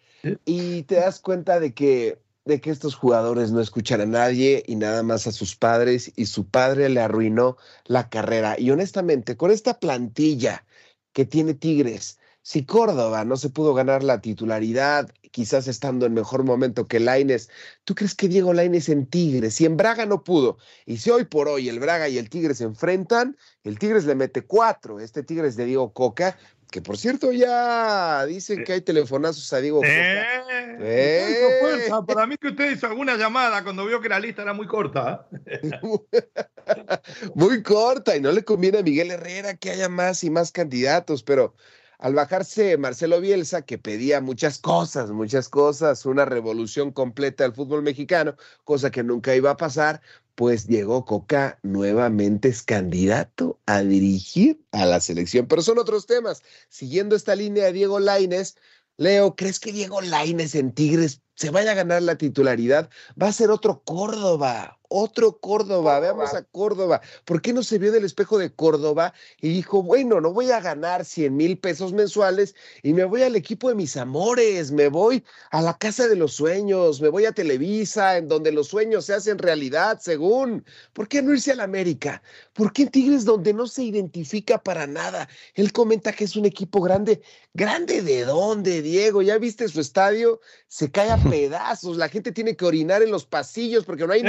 Y 0.44 0.84
te 0.84 0.96
das 0.96 1.20
cuenta 1.20 1.60
de 1.60 1.74
que, 1.74 2.20
de 2.44 2.60
que 2.60 2.72
estos 2.72 2.96
jugadores 2.96 3.52
no 3.52 3.62
escuchan 3.62 4.02
a 4.02 4.06
nadie 4.06 4.64
y 4.68 4.76
nada 4.76 5.04
más 5.04 5.28
a 5.28 5.32
sus 5.32 5.56
padres, 5.56 6.12
y 6.16 6.26
su 6.26 6.48
padre 6.48 6.90
le 6.90 7.00
arruinó 7.00 7.58
la 7.86 8.10
carrera. 8.10 8.60
Y 8.60 8.72
honestamente, 8.72 9.38
con 9.38 9.52
esta 9.52 9.80
plantilla 9.80 10.66
que 11.14 11.26
tiene 11.26 11.54
Tigres, 11.54 12.20
si 12.46 12.64
Córdoba 12.64 13.26
no 13.26 13.38
se 13.38 13.50
pudo 13.50 13.74
ganar 13.74 14.04
la 14.04 14.22
titularidad, 14.22 15.10
quizás 15.32 15.68
estando 15.68 16.06
en 16.06 16.14
mejor 16.14 16.44
momento 16.44 16.88
que 16.88 17.00
Laines, 17.00 17.50
¿tú 17.86 17.96
crees 17.96 18.14
que 18.14 18.28
Diego 18.28 18.54
Laines 18.54 18.88
en 18.88 19.08
Tigres, 19.08 19.56
si 19.56 19.66
en 19.66 19.78
Braga 19.78 20.06
no 20.06 20.24
pudo, 20.24 20.60
y 20.86 20.98
si 20.98 21.10
hoy 21.10 21.24
por 21.24 21.48
hoy 21.48 21.70
el 21.70 21.80
Braga 21.80 22.08
y 22.08 22.20
el 22.20 22.30
Tigres 22.30 22.60
se 22.60 22.66
enfrentan, 22.66 23.36
el 23.64 23.80
Tigres 23.80 24.06
le 24.06 24.14
mete 24.14 24.44
cuatro, 24.44 25.00
este 25.00 25.24
Tigres 25.24 25.56
de 25.56 25.66
Diego 25.66 25.92
Coca, 25.92 26.38
que 26.70 26.84
por 26.84 27.00
cierto 27.00 27.32
ya 27.32 28.24
dicen 28.28 28.64
que 28.64 28.74
hay 28.74 28.82
telefonazos 28.82 29.52
a 29.52 29.60
Diego 29.60 29.78
Coca. 29.78 29.90
Eh, 29.90 30.78
eh. 30.82 31.90
Para 32.06 32.28
mí 32.28 32.38
que 32.38 32.50
usted 32.50 32.70
hizo 32.70 32.86
alguna 32.86 33.18
llamada 33.18 33.64
cuando 33.64 33.88
vio 33.88 34.02
que 34.02 34.10
la 34.10 34.20
lista 34.20 34.44
era 34.44 34.54
muy 34.54 34.68
corta. 34.68 35.28
muy 37.34 37.64
corta, 37.64 38.16
y 38.16 38.22
no 38.22 38.32
le 38.32 38.44
conviene 38.44 38.78
a 38.78 38.84
Miguel 38.84 39.10
Herrera 39.10 39.56
que 39.56 39.72
haya 39.72 39.90
más 39.90 40.24
y 40.24 40.30
más 40.30 40.52
candidatos, 40.52 41.24
pero 41.24 41.56
al 42.00 42.14
bajarse 42.14 42.78
Marcelo 42.78 43.22
Bielsa, 43.22 43.64
que 43.64 43.78
pedía 43.78 44.22
muchas 44.22 44.60
cosas, 44.60 45.12
muchas 45.12 45.50
cosas, 45.50 46.06
una 46.06 46.26
revolución 46.26 46.92
completa 46.92 47.44
del 47.44 47.54
fútbol 47.54 47.82
mexicano, 47.84 48.36
cosa 48.64 48.92
que 48.92 49.04
nunca 49.04 49.36
iba 49.36 49.52
a 49.52 49.58
pasar, 49.58 50.02
pues 50.36 50.68
Diego 50.68 51.06
Coca 51.06 51.60
nuevamente 51.64 52.50
es 52.50 52.62
candidato 52.62 53.60
a 53.66 53.82
dirigir 53.82 54.62
a 54.72 54.86
la 54.86 55.00
selección. 55.00 55.48
Pero 55.48 55.62
son 55.62 55.80
otros 55.80 56.06
temas. 56.06 56.44
Siguiendo 56.70 57.16
esta 57.16 57.36
línea 57.36 57.66
de 57.66 57.74
Diego 57.74 58.00
Laines, 58.00 58.58
Leo, 58.98 59.36
¿crees 59.36 59.60
que 59.60 59.72
Diego 59.72 60.02
Laines 60.02 60.56
en 60.56 60.72
Tigres 60.74 61.22
se 61.36 61.50
vaya 61.50 61.72
a 61.72 61.76
ganar 61.76 62.02
la 62.02 62.18
titularidad? 62.18 62.90
Va 63.22 63.28
a 63.28 63.34
ser 63.34 63.50
otro 63.50 63.82
Córdoba, 63.84 64.80
otro 64.90 65.38
Córdoba, 65.40 66.00
veamos 66.00 66.34
a 66.34 66.44
Córdoba. 66.44 67.02
¿Por 67.26 67.42
qué 67.42 67.54
no 67.54 67.64
se 67.64 67.78
vio 67.78 67.92
del 67.92 68.06
espejo 68.06 68.38
de 68.38 68.54
Córdoba 68.54 69.14
y 69.42 69.50
dijo, 69.50 69.84
bueno, 69.84 70.22
no 70.22 70.34
voy 70.34 70.52
a 70.52 70.62
ganar 70.62 71.06
100 71.06 71.36
mil 71.36 71.58
pesos 71.58 71.94
mensuales 71.94 72.56
y 72.84 72.94
me 72.94 73.04
voy 73.04 73.24
al 73.24 73.36
equipo 73.36 73.70
de 73.70 73.76
mis 73.76 73.98
amores, 73.98 74.72
me 74.72 74.88
voy 74.88 75.24
a 75.52 75.62
la 75.62 75.78
casa 75.78 76.08
de 76.08 76.16
los 76.16 76.34
sueños, 76.34 77.02
me 77.02 77.10
voy 77.10 77.26
a 77.26 77.32
Televisa, 77.32 78.18
en 78.18 78.28
donde 78.28 78.52
los 78.52 78.68
sueños 78.68 79.06
se 79.06 79.14
hacen 79.14 79.38
realidad, 79.38 80.00
según. 80.02 80.66
¿Por 80.94 81.08
qué 81.08 81.22
no 81.22 81.34
irse 81.34 81.52
a 81.52 81.56
la 81.56 81.64
América? 81.64 82.22
¿Por 82.54 82.74
qué 82.74 82.84
en 82.84 82.90
Tigres 82.90 83.26
donde 83.26 83.54
no 83.54 83.68
se 83.68 83.84
identifica 83.84 84.62
para 84.62 84.88
nada? 84.88 85.28
Él 85.54 85.72
comenta 85.72 86.14
que 86.14 86.24
es 86.24 86.36
un 86.36 86.46
equipo 86.46 86.82
grande. 86.82 87.22
¿Grande 87.54 88.02
de 88.02 88.26
dónde, 88.26 88.82
Diego? 88.82 89.22
¿Ya 89.22 89.38
viste 89.38 89.68
su 89.68 89.80
estadio? 89.80 90.40
Se 90.68 90.92
cae 90.92 91.10
a 91.10 91.18
pedazos, 91.30 91.98
la 91.98 92.10
gente 92.10 92.32
tiene 92.32 92.56
que 92.56 92.66
orinar 92.66 93.02
en 93.02 93.12
los 93.12 93.26
pasillos 93.26 93.86
porque 93.86 94.06
no 94.06 94.14
hay 94.14 94.24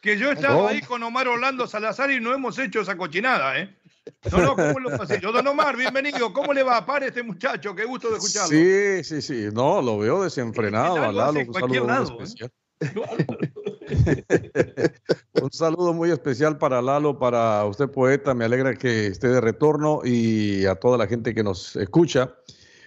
que 0.00 0.18
yo 0.18 0.32
estaba 0.32 0.70
ahí 0.70 0.80
con 0.80 1.02
Omar 1.02 1.28
Orlando 1.28 1.66
Salazar 1.66 2.10
y 2.10 2.20
no 2.20 2.34
hemos 2.34 2.58
hecho 2.58 2.80
esa 2.80 2.96
cochinada, 2.96 3.58
¿eh? 3.58 3.76
No, 4.30 4.38
no, 4.38 4.56
¿cómo 4.56 4.80
lo 4.80 4.96
pasé? 4.96 5.20
Yo, 5.20 5.32
don 5.32 5.46
Omar, 5.46 5.76
bienvenido. 5.76 6.32
¿Cómo 6.32 6.52
le 6.52 6.62
va? 6.62 6.78
a 6.78 6.86
par 6.86 7.04
este 7.04 7.22
muchacho, 7.22 7.74
qué 7.74 7.84
gusto 7.84 8.10
de 8.10 8.16
escucharlo. 8.16 8.48
Sí, 8.48 9.04
sí, 9.04 9.22
sí. 9.22 9.48
No, 9.52 9.82
lo 9.82 9.98
veo 9.98 10.22
desenfrenado. 10.22 10.94
un 10.94 11.14
saludo 11.14 11.44
muy 11.44 12.34
¿eh? 12.40 12.48
un 15.42 15.52
saludo 15.52 15.92
muy 15.92 16.10
especial 16.10 16.58
para 16.58 16.80
Lalo, 16.80 17.18
para 17.18 17.64
usted 17.66 17.90
poeta. 17.90 18.34
Me 18.34 18.44
alegra 18.44 18.74
que 18.74 19.08
esté 19.08 19.28
de 19.28 19.40
retorno 19.40 20.00
y 20.04 20.64
a 20.66 20.74
toda 20.74 20.98
la 20.98 21.06
gente 21.06 21.34
que 21.34 21.42
nos 21.42 21.76
escucha. 21.76 22.34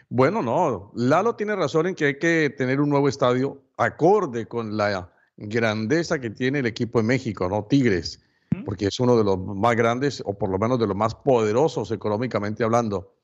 Bueno, 0.09 0.41
no, 0.41 0.91
Lalo 0.95 1.35
tiene 1.35 1.55
razón 1.55 1.87
en 1.87 1.95
que 1.95 2.05
hay 2.05 2.19
que 2.19 2.53
tener 2.55 2.79
un 2.79 2.89
nuevo 2.89 3.09
estadio 3.09 3.61
acorde 3.77 4.45
con 4.45 4.77
la 4.77 5.12
grandeza 5.37 6.19
que 6.19 6.29
tiene 6.29 6.59
el 6.59 6.65
equipo 6.65 6.99
de 6.99 7.05
México, 7.05 7.49
¿no? 7.49 7.65
Tigres, 7.65 8.21
porque 8.65 8.87
es 8.87 8.99
uno 8.99 9.17
de 9.17 9.23
los 9.23 9.39
más 9.39 9.75
grandes 9.75 10.21
o 10.25 10.37
por 10.37 10.49
lo 10.49 10.59
menos 10.59 10.79
de 10.79 10.87
los 10.87 10.95
más 10.95 11.15
poderosos 11.15 11.91
económicamente 11.91 12.63
hablando. 12.63 13.15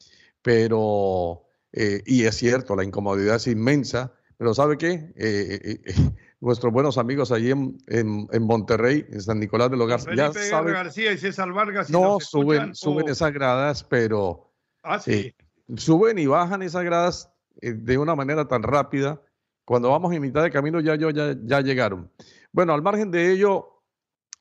Pero, 0.41 1.43
eh, 1.71 2.01
y 2.05 2.23
es 2.23 2.35
cierto, 2.35 2.75
la 2.75 2.83
incomodidad 2.83 3.35
es 3.35 3.47
inmensa, 3.47 4.13
pero 4.37 4.53
¿sabe 4.53 4.77
qué? 4.77 5.13
Eh, 5.15 5.81
eh, 5.85 5.93
nuestros 6.39 6.73
buenos 6.73 6.97
amigos 6.97 7.31
allí 7.31 7.51
en, 7.51 7.77
en, 7.87 8.43
Monterrey, 8.43 9.05
en 9.09 9.21
San 9.21 9.39
Nicolás 9.39 9.69
de 9.69 9.77
los 9.77 9.87
Garza, 9.87 10.15
ya 10.15 10.31
saben, 10.31 10.73
García 10.73 11.11
y 11.11 11.17
César 11.17 11.51
Vargas. 11.51 11.89
no, 11.89 12.19
suben, 12.19 12.73
suben 12.73 13.09
esas 13.09 13.33
gradas, 13.33 13.83
pero 13.83 14.51
ah, 14.83 14.99
sí. 14.99 15.35
suben 15.75 16.17
y 16.17 16.25
bajan 16.25 16.61
esas 16.61 16.85
gradas 16.85 17.29
de 17.61 17.97
una 17.97 18.15
manera 18.15 18.47
tan 18.47 18.63
rápida 18.63 19.21
cuando 19.69 19.91
vamos 19.91 20.11
en 20.15 20.23
mitad 20.23 20.41
de 20.41 20.49
camino 20.49 20.79
ya, 20.79 20.95
ya, 20.95 21.11
ya 21.43 21.61
llegaron. 21.61 22.09
Bueno, 22.51 22.73
al 22.73 22.81
margen 22.81 23.11
de 23.11 23.31
ello, 23.31 23.83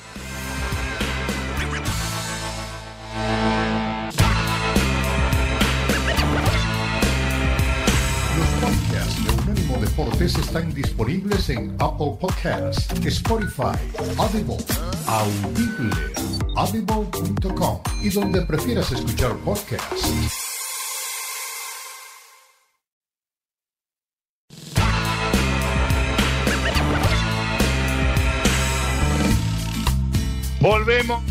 Están 10.09 10.73
disponibles 10.73 11.51
en 11.51 11.77
Apple 11.79 12.17
Podcasts, 12.19 12.89
Spotify, 13.05 13.77
Audible, 14.17 14.57
Audible, 15.07 15.95
audible.com 16.57 17.81
y 18.03 18.09
donde 18.09 18.41
prefieras 18.43 18.91
escuchar 18.93 19.37
podcasts. 19.45 20.11
Volvemos 30.61 31.23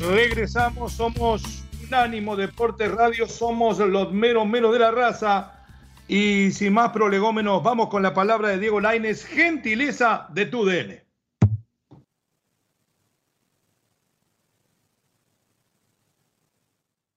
Regresamos, 0.00 0.92
somos 0.92 1.64
Unánimo 1.86 2.34
Deportes 2.36 2.90
Radio, 2.90 3.28
somos 3.28 3.78
los 3.78 4.12
meros 4.12 4.46
meros 4.46 4.72
de 4.72 4.78
la 4.80 4.90
raza. 4.90 5.57
Y 6.08 6.52
sin 6.52 6.72
más 6.72 6.90
prolegómenos, 6.92 7.62
vamos 7.62 7.90
con 7.90 8.02
la 8.02 8.14
palabra 8.14 8.48
de 8.48 8.58
Diego 8.58 8.80
Laines, 8.80 9.26
gentileza 9.26 10.26
de 10.32 10.46
tu 10.46 10.64
DN. 10.64 11.04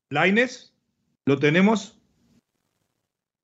Laines, 0.10 0.74
¿lo 1.26 1.40
tenemos? 1.40 1.98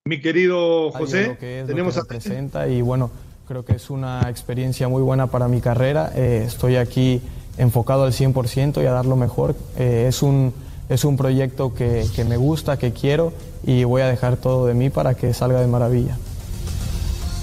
Mi 0.04 0.20
querido 0.20 0.92
José, 0.92 1.38
tenemos 1.66 1.98
a 1.98 2.04
presenta 2.04 2.68
y 2.68 2.82
bueno, 2.82 3.10
creo 3.48 3.64
que 3.64 3.74
es 3.74 3.90
una 3.90 4.30
experiencia 4.30 4.90
muy 4.90 5.02
buena 5.02 5.28
para 5.28 5.48
mi 5.48 5.62
carrera. 5.62 6.12
Eh, 6.14 6.44
estoy 6.46 6.76
aquí 6.76 7.22
enfocado 7.58 8.04
al 8.04 8.12
100% 8.12 8.84
y 8.84 8.86
a 8.86 8.92
dar 8.92 9.06
lo 9.06 9.16
mejor. 9.16 9.56
Eh, 9.78 10.08
es, 10.10 10.22
un, 10.22 10.54
es 10.90 11.06
un 11.06 11.18
proyecto 11.18 11.74
que, 11.74 12.06
que, 12.16 12.24
me 12.24 12.38
gusta, 12.38 12.78
que 12.78 12.94
quiero 12.94 13.34
y 13.66 13.84
voy 13.84 14.02
a 14.02 14.08
dejar 14.08 14.38
todo 14.38 14.66
de 14.68 14.74
mí 14.74 14.90
para 14.90 15.14
que 15.16 15.34
salga 15.34 15.62
de 15.62 15.68
maravilla. 15.68 16.18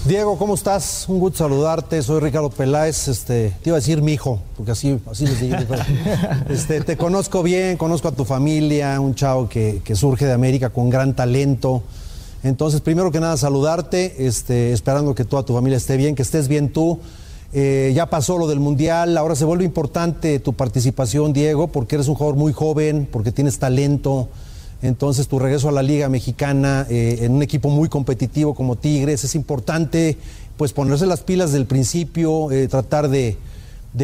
Diego, 0.06 0.36
¿cómo 0.36 0.54
estás? 0.54 1.06
Un 1.08 1.18
gusto 1.18 1.38
saludarte. 1.38 2.02
Soy 2.02 2.20
Ricardo 2.20 2.50
Peláez. 2.50 3.08
Este, 3.08 3.54
te 3.62 3.70
iba 3.70 3.76
a 3.78 3.80
decir 3.80 4.02
mi 4.02 4.12
hijo, 4.12 4.38
porque 4.54 4.72
así, 4.72 5.00
así 5.10 5.26
les 5.26 5.40
digo. 5.42 5.56
Este, 6.50 6.82
te 6.82 6.98
conozco 6.98 7.42
bien, 7.42 7.78
conozco 7.78 8.08
a 8.08 8.12
tu 8.12 8.26
familia, 8.26 9.00
un 9.00 9.14
chavo 9.14 9.48
que, 9.48 9.80
que, 9.82 9.96
surge 9.96 10.26
de 10.26 10.34
América 10.34 10.68
con 10.68 10.90
gran 10.90 11.16
talento. 11.16 11.82
Entonces, 12.42 12.82
primero 12.82 13.10
que 13.10 13.18
nada, 13.18 13.38
saludarte, 13.38 14.26
este, 14.26 14.74
esperando 14.74 15.14
que 15.14 15.24
toda 15.24 15.42
tu 15.42 15.54
familia 15.54 15.78
esté 15.78 15.96
bien, 15.96 16.14
que 16.14 16.22
estés 16.22 16.48
bien 16.48 16.70
tú. 16.70 17.00
Eh, 17.56 17.92
ya 17.94 18.06
pasó 18.06 18.36
lo 18.36 18.48
del 18.48 18.58
Mundial, 18.58 19.16
ahora 19.16 19.36
se 19.36 19.44
vuelve 19.44 19.64
importante 19.64 20.40
tu 20.40 20.54
participación, 20.54 21.32
Diego, 21.32 21.68
porque 21.68 21.94
eres 21.94 22.08
un 22.08 22.16
jugador 22.16 22.34
muy 22.34 22.52
joven, 22.52 23.08
porque 23.10 23.30
tienes 23.30 23.60
talento. 23.60 24.28
Entonces 24.82 25.28
tu 25.28 25.38
regreso 25.38 25.68
a 25.68 25.72
la 25.72 25.84
Liga 25.84 26.08
Mexicana 26.08 26.84
eh, 26.90 27.18
en 27.20 27.30
un 27.30 27.44
equipo 27.44 27.70
muy 27.70 27.88
competitivo 27.88 28.54
como 28.56 28.74
Tigres 28.74 29.22
es 29.22 29.36
importante, 29.36 30.18
pues 30.56 30.72
ponerse 30.72 31.06
las 31.06 31.20
pilas 31.20 31.52
del 31.52 31.66
principio, 31.66 32.50
eh, 32.50 32.66
tratar 32.66 33.08
de, 33.08 33.36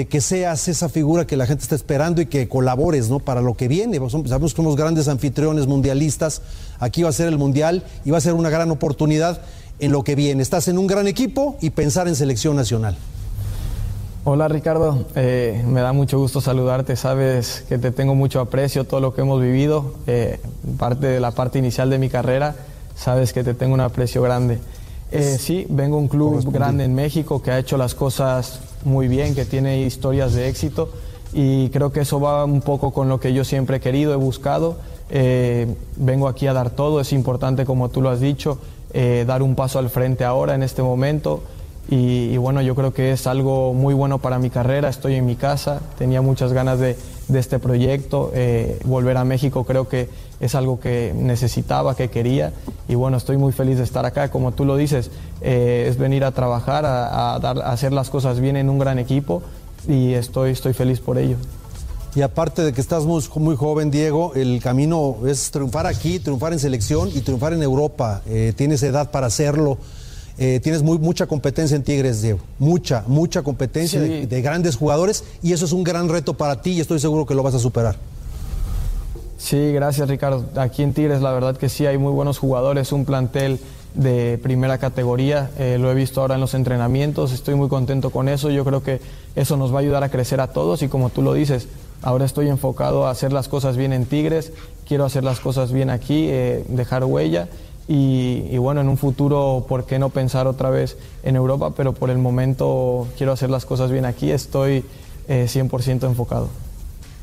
que 0.09 0.21
seas 0.21 0.69
esa 0.69 0.89
figura 0.89 1.27
que 1.27 1.37
la 1.37 1.45
gente 1.45 1.65
está 1.65 1.75
esperando 1.75 2.23
y 2.23 2.27
que 2.27 2.47
colabores. 2.47 3.09
Para 3.25 3.41
lo 3.41 3.57
que 3.57 3.67
viene. 3.67 3.97
Sabemos 3.99 4.53
que 4.53 4.57
somos 4.57 4.77
grandes 4.77 5.09
anfitriones 5.09 5.67
mundialistas. 5.67 6.41
Aquí 6.79 7.03
va 7.03 7.09
a 7.09 7.13
ser 7.13 7.27
el 7.27 7.37
Mundial 7.37 7.83
y 8.05 8.13
va 8.13 8.19
a 8.19 8.21
ser 8.21 8.35
una 8.35 8.49
gran 8.49 8.71
oportunidad 8.71 9.43
en 9.81 9.91
lo 9.91 10.05
que 10.05 10.15
viene. 10.15 10.41
Estás 10.41 10.69
en 10.69 10.79
un 10.79 10.87
gran 10.87 11.09
equipo 11.09 11.59
y 11.61 11.71
pensar 11.71 12.07
en 12.07 12.15
selección 12.15 12.55
nacional. 12.55 12.97
Hola 14.23 14.49
Ricardo, 14.49 15.07
eh, 15.15 15.65
me 15.67 15.81
da 15.81 15.95
mucho 15.95 16.19
gusto 16.19 16.43
saludarte, 16.43 16.95
sabes 16.95 17.65
que 17.67 17.79
te 17.79 17.91
tengo 17.91 18.15
mucho 18.15 18.41
aprecio, 18.41 18.85
todo 18.85 19.01
lo 19.01 19.15
que 19.15 19.23
hemos 19.23 19.41
vivido, 19.41 19.95
eh, 20.07 20.39
parte 20.79 21.07
de 21.07 21.21
la 21.21 21.31
parte 21.31 21.59
inicial 21.59 21.89
de 21.89 21.99
mi 21.99 22.11
carrera, 22.11 22.55
sabes 22.95 23.33
que 23.33 23.43
te 23.43 23.55
tengo 23.55 23.73
un 23.73 23.81
aprecio 23.81 24.21
grande. 24.21 24.59
Eh, 25.11 25.39
sí, 25.41 25.65
vengo 25.71 25.97
a 25.97 26.01
un 26.01 26.09
club 26.09 26.53
grande 26.53 26.85
en 26.85 26.95
México 26.95 27.41
que 27.41 27.51
ha 27.51 27.59
hecho 27.59 27.79
las 27.79 27.95
cosas 27.95 28.61
muy 28.85 29.09
bien, 29.09 29.35
que 29.35 29.47
tiene 29.47 29.81
historias 29.81 30.35
de 30.35 30.51
éxito 30.51 30.91
y 31.33 31.71
creo 31.71 31.91
que 31.91 32.01
eso 32.01 32.21
va 32.21 32.45
un 32.45 32.61
poco 32.61 32.93
con 32.93 33.09
lo 33.09 33.21
que 33.21 33.33
yo 33.33 33.43
siempre 33.43 33.79
he 33.79 33.81
querido, 33.81 34.13
he 34.13 34.17
buscado. 34.17 34.77
vengo 35.97 36.29
aquí 36.29 36.47
a 36.47 36.53
dar 36.53 36.69
todo, 36.69 37.01
es 37.01 37.15
importante 37.15 37.65
como 37.65 37.89
tú 37.89 38.03
lo 38.03 38.11
has 38.11 38.21
dicho, 38.21 38.59
dar 39.27 39.43
un 39.43 39.55
paso 39.55 39.79
al 39.79 39.89
frente 39.89 40.25
ahora 40.25 40.55
en 40.55 40.63
este 40.63 40.83
momento. 40.83 41.43
Y, 41.93 42.37
bueno, 42.37 42.63
yo 42.63 42.77
creo 42.77 42.95
que 42.95 43.11
es 43.11 43.27
algo 43.27 43.75
muy 43.75 43.95
bueno 43.95 44.19
para 44.19 44.39
mi 44.39 44.49
carrera. 44.49 44.89
Estoy 44.89 45.17
en 45.17 45.27
mi 45.27 45.35
casa, 45.35 45.81
tenía 45.99 46.23
muchas 46.23 46.53
ganas 46.53 46.79
de, 46.79 46.97
este 47.35 47.59
proyecto. 47.59 48.31
Eh, 48.33 48.79
volver 48.85 49.17
a 49.17 49.25
México 49.25 49.65
creo 49.65 49.89
que 49.89 50.09
es 50.39 50.55
algo 50.55 50.79
que 50.79 51.13
necesitaba, 51.17 51.97
que 51.97 52.09
quería. 52.09 52.53
Y 52.89 52.95
bueno, 52.95 53.17
estoy 53.17 53.39
muy 53.39 53.53
feliz 53.53 53.79
de 53.79 53.85
estar 53.85 54.07
acá. 54.07 54.31
Como 54.31 54.53
tú 54.53 54.65
lo 54.65 54.77
dices, 54.77 55.11
eh, 55.41 55.87
es 55.89 55.99
venir 55.99 56.23
a 56.23 56.31
trabajar, 56.31 56.85
a, 56.87 57.35
hacer 57.37 57.93
las 57.93 58.09
cosas 58.09 58.39
bien 58.39 58.57
en 58.57 58.71
un 58.71 58.79
gran 58.79 59.01
equipo 59.01 59.43
y 59.89 60.15
estoy, 60.15 60.53
estoy 60.53 60.75
feliz 60.75 61.01
por 61.01 61.19
ello. 61.19 61.37
Y 62.15 62.23
aparte 62.23 62.63
de 62.63 62.73
que 62.73 62.81
estás 62.81 63.05
muy, 63.05 63.23
muy, 63.37 63.57
joven, 63.57 63.91
Diego, 63.91 64.33
el 64.35 64.61
camino 64.61 65.17
es 65.27 65.51
triunfar 65.51 65.87
aquí, 65.87 66.21
triunfar 66.21 66.53
en 66.53 66.61
selección 66.61 67.09
y 67.13 67.21
triunfar 67.21 67.53
en 67.53 67.63
Europa. 67.63 68.23
Eh, 68.27 68.53
tienes 68.57 68.83
edad 68.85 69.11
para 69.11 69.27
hacerlo. 69.27 69.79
Eh, 70.39 70.61
tienes 70.63 70.83
muy, 70.83 70.99
mucha 70.99 71.27
competencia 71.27 71.77
en 71.77 71.83
Tigres, 71.83 72.23
Diego. 72.23 72.39
Mucha, 72.59 73.05
mucha 73.07 73.43
competencia 73.43 74.01
de, 74.01 74.43
grandes 74.43 74.77
jugadores 74.77 75.25
y 75.43 75.53
eso 75.53 75.65
es 75.65 75.73
un 75.73 75.85
gran 75.85 76.09
reto 76.09 76.35
para 76.35 76.63
ti 76.63 76.73
y 76.73 76.81
estoy 76.81 76.99
seguro 76.99 77.27
que 77.27 77.35
lo 77.35 77.43
vas 77.43 77.55
a 77.55 77.59
superar. 77.59 77.97
Sí, 79.37 79.73
gracias 79.73 80.09
Ricardo. 80.09 80.45
Aquí 80.57 80.83
en 80.83 80.93
Tigres 80.93 81.21
la 81.23 81.33
verdad 81.33 81.57
que 81.57 81.69
sí 81.69 81.87
hay 81.87 81.99
muy 81.99 82.13
buenos 82.13 82.39
jugadores, 82.39 82.93
un 82.93 83.05
plantel 83.05 83.59
de 83.95 84.39
primera 84.43 84.79
categoría. 84.79 85.51
Eh, 85.59 85.79
lo 85.79 85.91
he 85.91 85.95
visto 85.95 86.21
ahora 86.21 86.37
en 86.37 86.41
los 86.41 86.55
entrenamientos, 86.55 87.33
estoy 87.33 87.55
muy 87.55 87.69
contento 87.69 88.11
con 88.11 88.29
eso. 88.29 88.51
Yo 88.51 88.65
creo 88.65 88.83
que 88.83 89.01
eso 89.35 89.57
nos 89.57 89.73
va 89.73 89.77
a 89.77 89.81
ayudar 89.81 90.05
a 90.05 90.11
crecer 90.11 90.41
a 90.41 90.49
todos 90.49 90.83
y 90.83 90.89
como 90.89 91.11
tú 91.11 91.23
lo 91.23 91.35
dices, 91.35 91.69
ahora 92.03 92.25
estoy 92.25 92.49
enfocado 92.49 93.07
a 93.07 93.11
hacer 93.11 93.33
las 93.33 93.49
cosas 93.49 93.77
bien 93.77 93.93
en 93.93 94.07
Tigres, 94.07 94.53
quiero 94.87 95.05
hacer 95.05 95.25
las 95.25 95.41
cosas 95.41 95.73
bien 95.73 95.91
aquí, 95.91 96.29
eh, 96.31 96.65
dejar 96.69 97.05
huella 97.05 97.49
y, 97.93 98.57
bueno, 98.59 98.81
en 98.83 98.89
un 98.89 98.97
futuro, 98.97 99.67
¿por 99.69 99.85
qué 99.85 99.99
no 99.99 100.11
pensar 100.11 100.47
otra 100.47 100.71
vez 100.71 100.97
en 101.25 101.35
Europa? 101.35 101.75
Pero 101.77 101.93
por 101.93 102.09
el 102.11 102.19
momento 102.19 103.09
quiero 103.17 103.33
hacer 103.33 103.51
las 103.51 103.67
cosas 103.67 103.91
bien 103.91 104.05
aquí, 104.05 104.31
estoy 104.31 104.85
100% 105.27 106.05
eh, 106.05 106.07
enfocado. 106.07 106.51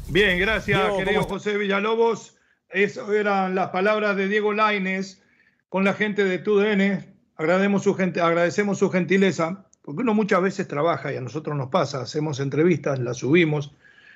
Bien, 0.09 0.37
gracias, 0.37 0.91
querido 0.97 1.23
José 1.23 1.57
Villalobos. 1.57 2.35
Esas 2.69 3.07
eran 3.11 3.55
las 3.55 3.69
palabras 3.69 4.17
de 4.17 4.27
Diego 4.27 4.51
Laines 4.51 5.23
con 5.69 5.85
la 5.85 5.93
gente 5.93 6.25
de 6.25 6.37
TUDN. 6.37 7.15
Agradecemos 7.37 7.83
su, 7.83 7.93
gente, 7.93 8.19
agradecemos 8.19 8.77
su 8.77 8.89
gentileza, 8.89 9.69
porque 9.83 10.01
uno 10.01 10.13
muchas 10.13 10.41
veces 10.41 10.67
trabaja 10.67 11.13
y 11.13 11.15
a 11.15 11.21
nosotros 11.21 11.55
nos 11.55 11.69
pasa, 11.69 12.01
hacemos 12.01 12.41
entrevistas, 12.41 12.99
las 12.99 13.15
subimos 13.15 13.73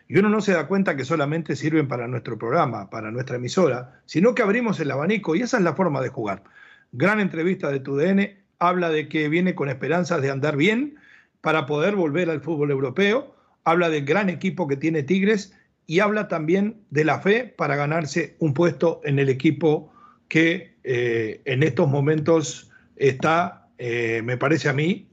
y 0.07 0.17
uno 0.17 0.29
no 0.29 0.41
se 0.41 0.53
da 0.53 0.67
cuenta 0.67 0.95
que 0.95 1.05
solamente 1.05 1.55
sirven 1.55 1.87
para 1.87 2.07
nuestro 2.07 2.37
programa, 2.37 2.89
para 2.89 3.11
nuestra 3.11 3.37
emisora, 3.37 4.01
sino 4.05 4.35
que 4.35 4.41
abrimos 4.41 4.79
el 4.79 4.91
abanico 4.91 5.35
y 5.35 5.41
esa 5.41 5.57
es 5.57 5.63
la 5.63 5.75
forma 5.75 6.01
de 6.01 6.09
jugar. 6.09 6.43
Gran 6.91 7.19
entrevista 7.19 7.69
de 7.69 7.79
tu 7.79 7.95
DN, 7.95 8.37
habla 8.59 8.89
de 8.89 9.07
que 9.07 9.29
viene 9.29 9.55
con 9.55 9.69
esperanzas 9.69 10.21
de 10.21 10.29
andar 10.29 10.57
bien 10.57 10.97
para 11.41 11.65
poder 11.65 11.95
volver 11.95 12.29
al 12.29 12.41
fútbol 12.41 12.71
europeo, 12.71 13.35
habla 13.63 13.89
del 13.89 14.05
gran 14.05 14.29
equipo 14.29 14.67
que 14.67 14.77
tiene 14.77 15.03
Tigres 15.03 15.53
y 15.87 15.99
habla 15.99 16.27
también 16.27 16.81
de 16.89 17.05
la 17.05 17.19
fe 17.19 17.45
para 17.45 17.75
ganarse 17.75 18.35
un 18.39 18.53
puesto 18.53 19.01
en 19.03 19.19
el 19.19 19.29
equipo 19.29 19.91
que 20.27 20.75
eh, 20.83 21.41
en 21.45 21.63
estos 21.63 21.89
momentos 21.89 22.71
está, 22.95 23.67
eh, 23.77 24.21
me 24.23 24.37
parece 24.37 24.69
a 24.69 24.73
mí, 24.73 25.09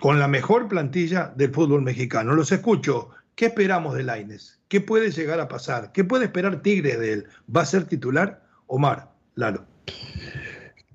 con 0.00 0.18
la 0.18 0.28
mejor 0.28 0.68
plantilla 0.68 1.32
del 1.36 1.52
fútbol 1.52 1.82
mexicano. 1.82 2.34
Los 2.34 2.50
escucho 2.52 3.10
¿Qué 3.38 3.46
esperamos 3.46 3.94
de 3.94 4.02
Laines? 4.02 4.58
¿Qué 4.66 4.80
puede 4.80 5.12
llegar 5.12 5.38
a 5.38 5.46
pasar? 5.46 5.92
¿Qué 5.92 6.02
puede 6.02 6.24
esperar 6.24 6.60
Tigre 6.60 6.96
de 6.96 7.12
él? 7.12 7.26
¿Va 7.56 7.60
a 7.60 7.66
ser 7.66 7.84
titular? 7.84 8.42
Omar, 8.66 9.12
Lalo. 9.36 9.64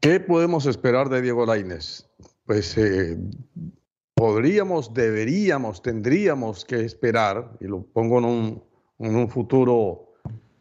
¿Qué 0.01 0.19
podemos 0.19 0.65
esperar 0.65 1.07
de 1.07 1.21
Diego 1.21 1.45
Laines? 1.45 2.05
Pues 2.45 2.77
eh, 2.77 3.17
podríamos, 4.13 4.93
deberíamos, 4.93 5.81
tendríamos 5.81 6.65
que 6.65 6.83
esperar, 6.83 7.49
y 7.61 7.67
lo 7.67 7.83
pongo 7.83 8.19
en 8.19 8.61
un, 8.97 9.29
futuro, 9.29 10.11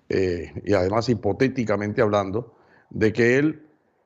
eh, 0.09 0.53
y 0.65 0.75
además 0.75 1.09
hipotéticamente 1.09 2.01
hablando, 2.01 2.55
de 2.91 3.13
que 3.13 3.39
él 3.39 3.61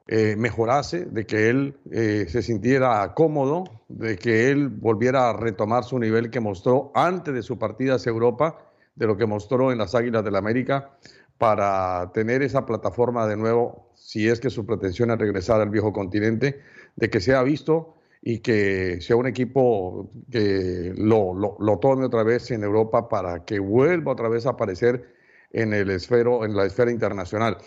eh, 0.09 0.37
mejorase, 0.37 1.07
de 1.07 1.27
que 1.27 1.49
él 1.49 1.77
eh, 1.90 2.27
se 2.29 2.40
sintiera 2.40 3.12
cómodo, 3.14 3.64
de 3.88 4.16
que 4.16 4.51
él 4.51 4.69
volviera 4.69 5.31
a 5.31 5.33
retomar 5.33 5.83
su 5.83 5.99
nivel 5.99 6.31
que 6.31 6.38
mostró 6.38 6.92
antes 6.95 7.35
de 7.35 7.42
su 7.42 7.59
partida 7.59 7.97
hacia 7.97 8.11
Europa, 8.11 8.57
de 8.95 9.07
lo 9.09 9.16
que 9.16 9.27
mostró 9.27 9.73
en 9.73 9.79
las 9.79 9.97
Águilas 9.97 10.23
del 10.23 10.35
la 10.35 10.38
América, 10.38 10.92
para 11.38 12.12
tener 12.14 12.42
esa 12.42 12.64
plataforma 12.64 13.27
de 13.27 13.37
nuevo, 13.37 13.90
si 13.95 14.29
es 14.29 14.38
que 14.38 14.49
su 14.49 14.64
pretensión 14.64 15.11
es 15.11 15.19
regresar 15.19 15.61
al 15.61 15.71
viejo 15.71 15.92
continente, 15.92 16.61
de 16.95 17.11
que 17.11 17.21
sea 17.21 17.42
visto 17.42 17.97
y 18.23 18.38
que 18.38 19.01
sea 19.01 19.16
un 19.16 19.27
equipo 19.27 20.11
que 20.31 20.95
lo, 20.97 21.35
lo 21.35 21.79
tome 21.79 22.05
otra 22.07 22.23
vez 22.23 22.51
en 22.53 22.62
Europa 22.62 23.09
para 23.09 23.45
que 23.45 23.59
vuelva 23.59 24.12
otra 24.12 24.29
vez 24.29 24.47
a 24.47 24.51
aparecer 24.51 25.16
en 25.53 25.73
el 25.73 25.90
esfero, 25.90 26.45
en 26.45 26.55
la 26.55 26.64
esfera 26.64 26.90
internacional. 26.90 27.59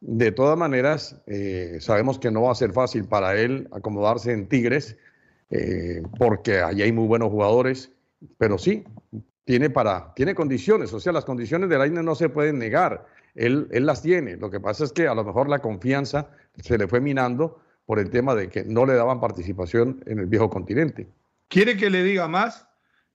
De 0.00 0.30
todas 0.30 0.58
maneras, 0.58 1.22
eh, 1.26 1.78
sabemos 1.80 2.18
que 2.18 2.30
no 2.30 2.42
va 2.42 2.52
a 2.52 2.56
ser 2.56 2.72
fácil 2.72 3.04
para 3.04 3.34
él 3.34 3.68
acomodarse 3.72 4.32
en 4.32 4.48
Tigres, 4.48 4.96
eh, 5.50 6.02
porque 6.18 6.60
allí 6.60 6.82
hay 6.82 6.92
muy 6.92 7.06
buenos 7.06 7.30
jugadores, 7.30 7.92
pero 8.38 8.58
sí, 8.58 8.84
tiene, 9.44 9.70
para, 9.70 10.12
tiene 10.14 10.34
condiciones, 10.34 10.92
o 10.92 11.00
sea, 11.00 11.12
las 11.12 11.24
condiciones 11.24 11.70
del 11.70 11.80
aire 11.80 12.02
no 12.02 12.14
se 12.14 12.28
pueden 12.28 12.58
negar, 12.58 13.06
él, 13.34 13.68
él 13.70 13.86
las 13.86 14.02
tiene. 14.02 14.36
Lo 14.36 14.50
que 14.50 14.60
pasa 14.60 14.84
es 14.84 14.92
que 14.92 15.08
a 15.08 15.14
lo 15.14 15.24
mejor 15.24 15.48
la 15.48 15.60
confianza 15.60 16.30
se 16.60 16.76
le 16.76 16.88
fue 16.88 17.00
minando 17.00 17.60
por 17.86 17.98
el 17.98 18.10
tema 18.10 18.34
de 18.34 18.48
que 18.48 18.64
no 18.64 18.84
le 18.84 18.94
daban 18.94 19.20
participación 19.20 20.02
en 20.06 20.18
el 20.18 20.26
viejo 20.26 20.50
continente. 20.50 21.08
¿Quiere 21.48 21.76
que 21.76 21.90
le 21.90 22.02
diga 22.02 22.26
más? 22.26 22.66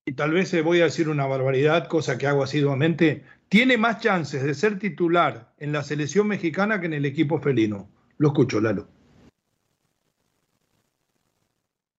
Y 0.05 0.13
tal 0.13 0.31
vez 0.31 0.51
voy 0.63 0.81
a 0.81 0.85
decir 0.85 1.09
una 1.09 1.25
barbaridad, 1.25 1.87
cosa 1.87 2.17
que 2.17 2.27
hago 2.27 2.43
asiduamente, 2.43 3.23
tiene 3.49 3.77
más 3.77 3.99
chances 3.99 4.43
de 4.43 4.53
ser 4.53 4.79
titular 4.79 5.53
en 5.59 5.71
la 5.71 5.83
selección 5.83 6.27
mexicana 6.27 6.79
que 6.79 6.87
en 6.87 6.93
el 6.93 7.05
equipo 7.05 7.39
felino. 7.39 7.89
Lo 8.17 8.29
escucho, 8.29 8.59
Lalo. 8.59 8.87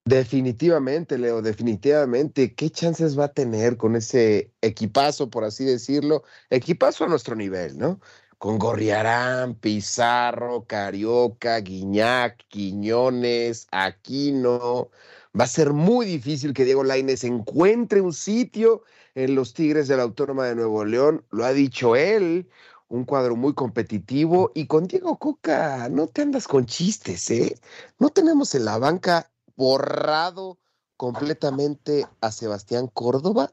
Definitivamente, 0.05 1.17
Leo, 1.17 1.43
definitivamente. 1.43 2.55
¿Qué 2.55 2.71
chances 2.71 3.17
va 3.17 3.27
a 3.27 3.33
tener 3.33 3.77
con 3.77 3.95
ese 3.95 4.53
equipazo, 4.61 5.31
por 5.31 5.45
así 5.45 5.65
decirlo? 5.65 6.25
Equipazo 6.51 7.05
a 7.05 7.09
nuestro 7.09 7.37
nivel, 7.37 7.79
¿no? 7.79 8.01
Con 8.39 8.59
Gorriarán, 8.59 9.55
Pizarro, 9.55 10.65
Carioca, 10.67 11.61
Guiñac, 11.61 12.49
Quiñones, 12.49 13.69
Aquino. 13.71 14.91
Va 15.39 15.45
a 15.45 15.49
ser 15.49 15.73
muy 15.73 16.05
difícil 16.05 16.53
que 16.53 16.65
Diego 16.65 16.85
Laines 16.85 17.25
encuentre 17.25 18.01
un 18.01 18.13
sitio 18.13 18.83
en 19.15 19.35
los 19.35 19.55
Tigres 19.55 19.89
de 19.89 19.97
la 19.97 20.03
Autónoma 20.03 20.47
de 20.47 20.55
Nuevo 20.55 20.85
León. 20.85 21.25
Lo 21.31 21.45
ha 21.45 21.53
dicho 21.53 21.97
él 21.97 22.49
un 22.93 23.05
cuadro 23.05 23.37
muy 23.37 23.55
competitivo. 23.55 24.53
Y 24.55 24.67
con 24.67 24.87
Diego 24.87 25.19
Coca, 25.19 25.89
no 25.91 26.07
te 26.07 26.23
andas 26.23 26.47
con 26.47 26.67
chistes, 26.67 27.31
¿eh? 27.31 27.59
No 27.99 28.11
tenemos 28.11 28.55
en 28.55 28.67
la 28.67 28.79
banca 28.79 29.31
borrado 29.57 30.59
completamente 30.97 32.07
a 32.21 32.31
Sebastián 32.31 32.89
Córdoba. 32.93 33.53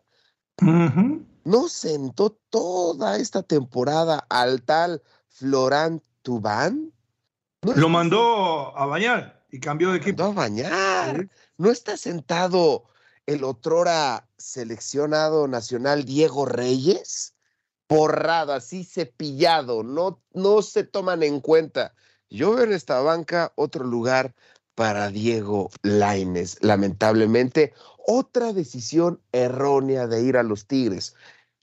No 0.61 1.69
sentó 1.69 2.37
toda 2.49 3.17
esta 3.17 3.41
temporada 3.43 4.25
al 4.29 4.61
tal 4.61 5.01
Florán 5.29 6.01
Tubán. 6.21 6.91
Lo 7.61 7.89
mandó 7.89 8.77
a 8.77 8.85
bañar 8.85 9.45
y 9.51 9.59
cambió 9.59 9.91
de 9.91 9.97
equipo. 9.97 10.23
a 10.23 10.31
bañar. 10.31 11.29
No 11.59 11.71
está 11.71 11.97
sentado 11.97 12.85
el 13.25 13.43
otrora 13.43 14.29
seleccionado 14.37 15.45
nacional 15.49 16.05
Diego 16.05 16.45
Reyes. 16.45 17.35
Borrado, 17.89 18.53
así 18.53 18.85
cepillado, 18.85 19.83
no, 19.83 20.23
no 20.31 20.61
se 20.61 20.85
toman 20.85 21.21
en 21.21 21.41
cuenta. 21.41 21.93
Yo 22.29 22.53
veo 22.53 22.63
en 22.63 22.71
esta 22.71 23.01
banca 23.01 23.51
otro 23.55 23.83
lugar 23.83 24.33
para 24.73 25.09
Diego 25.09 25.69
Laines. 25.81 26.59
Lamentablemente, 26.61 27.73
otra 28.07 28.53
decisión 28.53 29.21
errónea 29.33 30.07
de 30.07 30.21
ir 30.23 30.37
a 30.37 30.43
los 30.43 30.65
Tigres. 30.65 31.13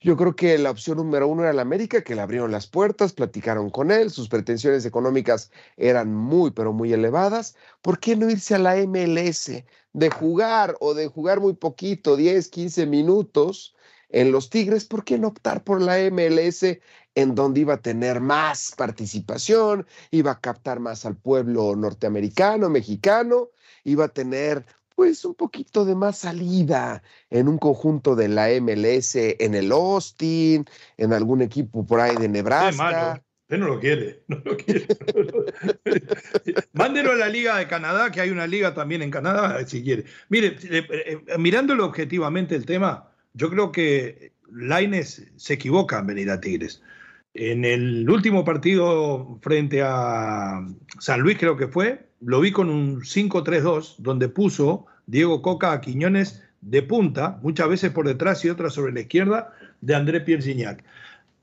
Yo 0.06 0.16
creo 0.16 0.36
que 0.36 0.56
la 0.56 0.70
opción 0.70 0.98
número 0.98 1.26
uno 1.26 1.42
era 1.42 1.50
el 1.50 1.58
América, 1.58 2.04
que 2.04 2.14
le 2.14 2.20
abrieron 2.20 2.52
las 2.52 2.68
puertas, 2.68 3.12
platicaron 3.12 3.70
con 3.70 3.90
él, 3.90 4.12
sus 4.12 4.28
pretensiones 4.28 4.86
económicas 4.86 5.50
eran 5.76 6.14
muy, 6.14 6.52
pero 6.52 6.72
muy 6.72 6.92
elevadas. 6.92 7.56
¿Por 7.82 7.98
qué 7.98 8.14
no 8.14 8.30
irse 8.30 8.54
a 8.54 8.60
la 8.60 8.76
MLS 8.76 9.64
de 9.94 10.10
jugar 10.10 10.76
o 10.78 10.94
de 10.94 11.08
jugar 11.08 11.40
muy 11.40 11.54
poquito, 11.54 12.14
10, 12.14 12.48
15 12.50 12.86
minutos 12.86 13.74
en 14.08 14.30
los 14.30 14.48
Tigres? 14.48 14.84
¿Por 14.84 15.02
qué 15.02 15.18
no 15.18 15.26
optar 15.26 15.64
por 15.64 15.82
la 15.82 15.98
MLS 15.98 16.78
en 17.16 17.34
donde 17.34 17.62
iba 17.62 17.74
a 17.74 17.82
tener 17.82 18.20
más 18.20 18.74
participación, 18.76 19.88
iba 20.12 20.30
a 20.30 20.40
captar 20.40 20.78
más 20.78 21.04
al 21.04 21.16
pueblo 21.16 21.74
norteamericano, 21.74 22.70
mexicano, 22.70 23.48
iba 23.82 24.04
a 24.04 24.08
tener 24.10 24.66
pues 24.96 25.24
un 25.26 25.34
poquito 25.34 25.84
de 25.84 25.94
más 25.94 26.18
salida 26.18 27.02
en 27.30 27.46
un 27.46 27.58
conjunto 27.58 28.16
de 28.16 28.28
la 28.28 28.48
MLS, 28.60 29.14
en 29.14 29.54
el 29.54 29.70
Austin, 29.70 30.64
en 30.96 31.12
algún 31.12 31.42
equipo 31.42 31.86
por 31.86 32.00
ahí 32.00 32.16
de 32.16 32.28
Nebraska. 32.28 33.22
Usted 33.42 33.58
no 33.58 33.68
lo 33.68 33.78
quiere, 33.78 34.24
no 34.28 34.40
lo 34.44 34.56
quiere. 34.56 34.86
Mándelo 36.72 37.12
a 37.12 37.16
la 37.16 37.28
Liga 37.28 37.58
de 37.58 37.68
Canadá, 37.68 38.10
que 38.10 38.20
hay 38.20 38.30
una 38.30 38.46
liga 38.46 38.74
también 38.74 39.02
en 39.02 39.10
Canadá, 39.10 39.64
si 39.66 39.84
quiere. 39.84 40.06
Mire, 40.30 40.56
eh, 40.64 40.86
eh, 40.90 41.38
mirándolo 41.38 41.84
objetivamente 41.84 42.56
el 42.56 42.66
tema, 42.66 43.12
yo 43.34 43.50
creo 43.50 43.70
que 43.70 44.32
Laines 44.50 45.30
se 45.36 45.54
equivoca 45.54 45.98
en 45.98 46.06
venir 46.06 46.30
a 46.30 46.40
Tigres. 46.40 46.82
En 47.38 47.66
el 47.66 48.08
último 48.08 48.46
partido 48.46 49.38
frente 49.42 49.82
a 49.82 50.66
San 50.98 51.20
Luis, 51.20 51.36
creo 51.36 51.58
que 51.58 51.68
fue, 51.68 52.08
lo 52.22 52.40
vi 52.40 52.50
con 52.50 52.70
un 52.70 53.02
5-3-2, 53.02 53.96
donde 53.98 54.30
puso 54.30 54.86
Diego 55.06 55.42
Coca 55.42 55.72
a 55.72 55.82
Quiñones 55.82 56.42
de 56.62 56.82
punta, 56.82 57.38
muchas 57.42 57.68
veces 57.68 57.90
por 57.90 58.06
detrás 58.06 58.42
y 58.46 58.48
otras 58.48 58.72
sobre 58.72 58.94
la 58.94 59.00
izquierda, 59.00 59.52
de 59.82 59.94
André 59.94 60.22
Pierre 60.22 60.78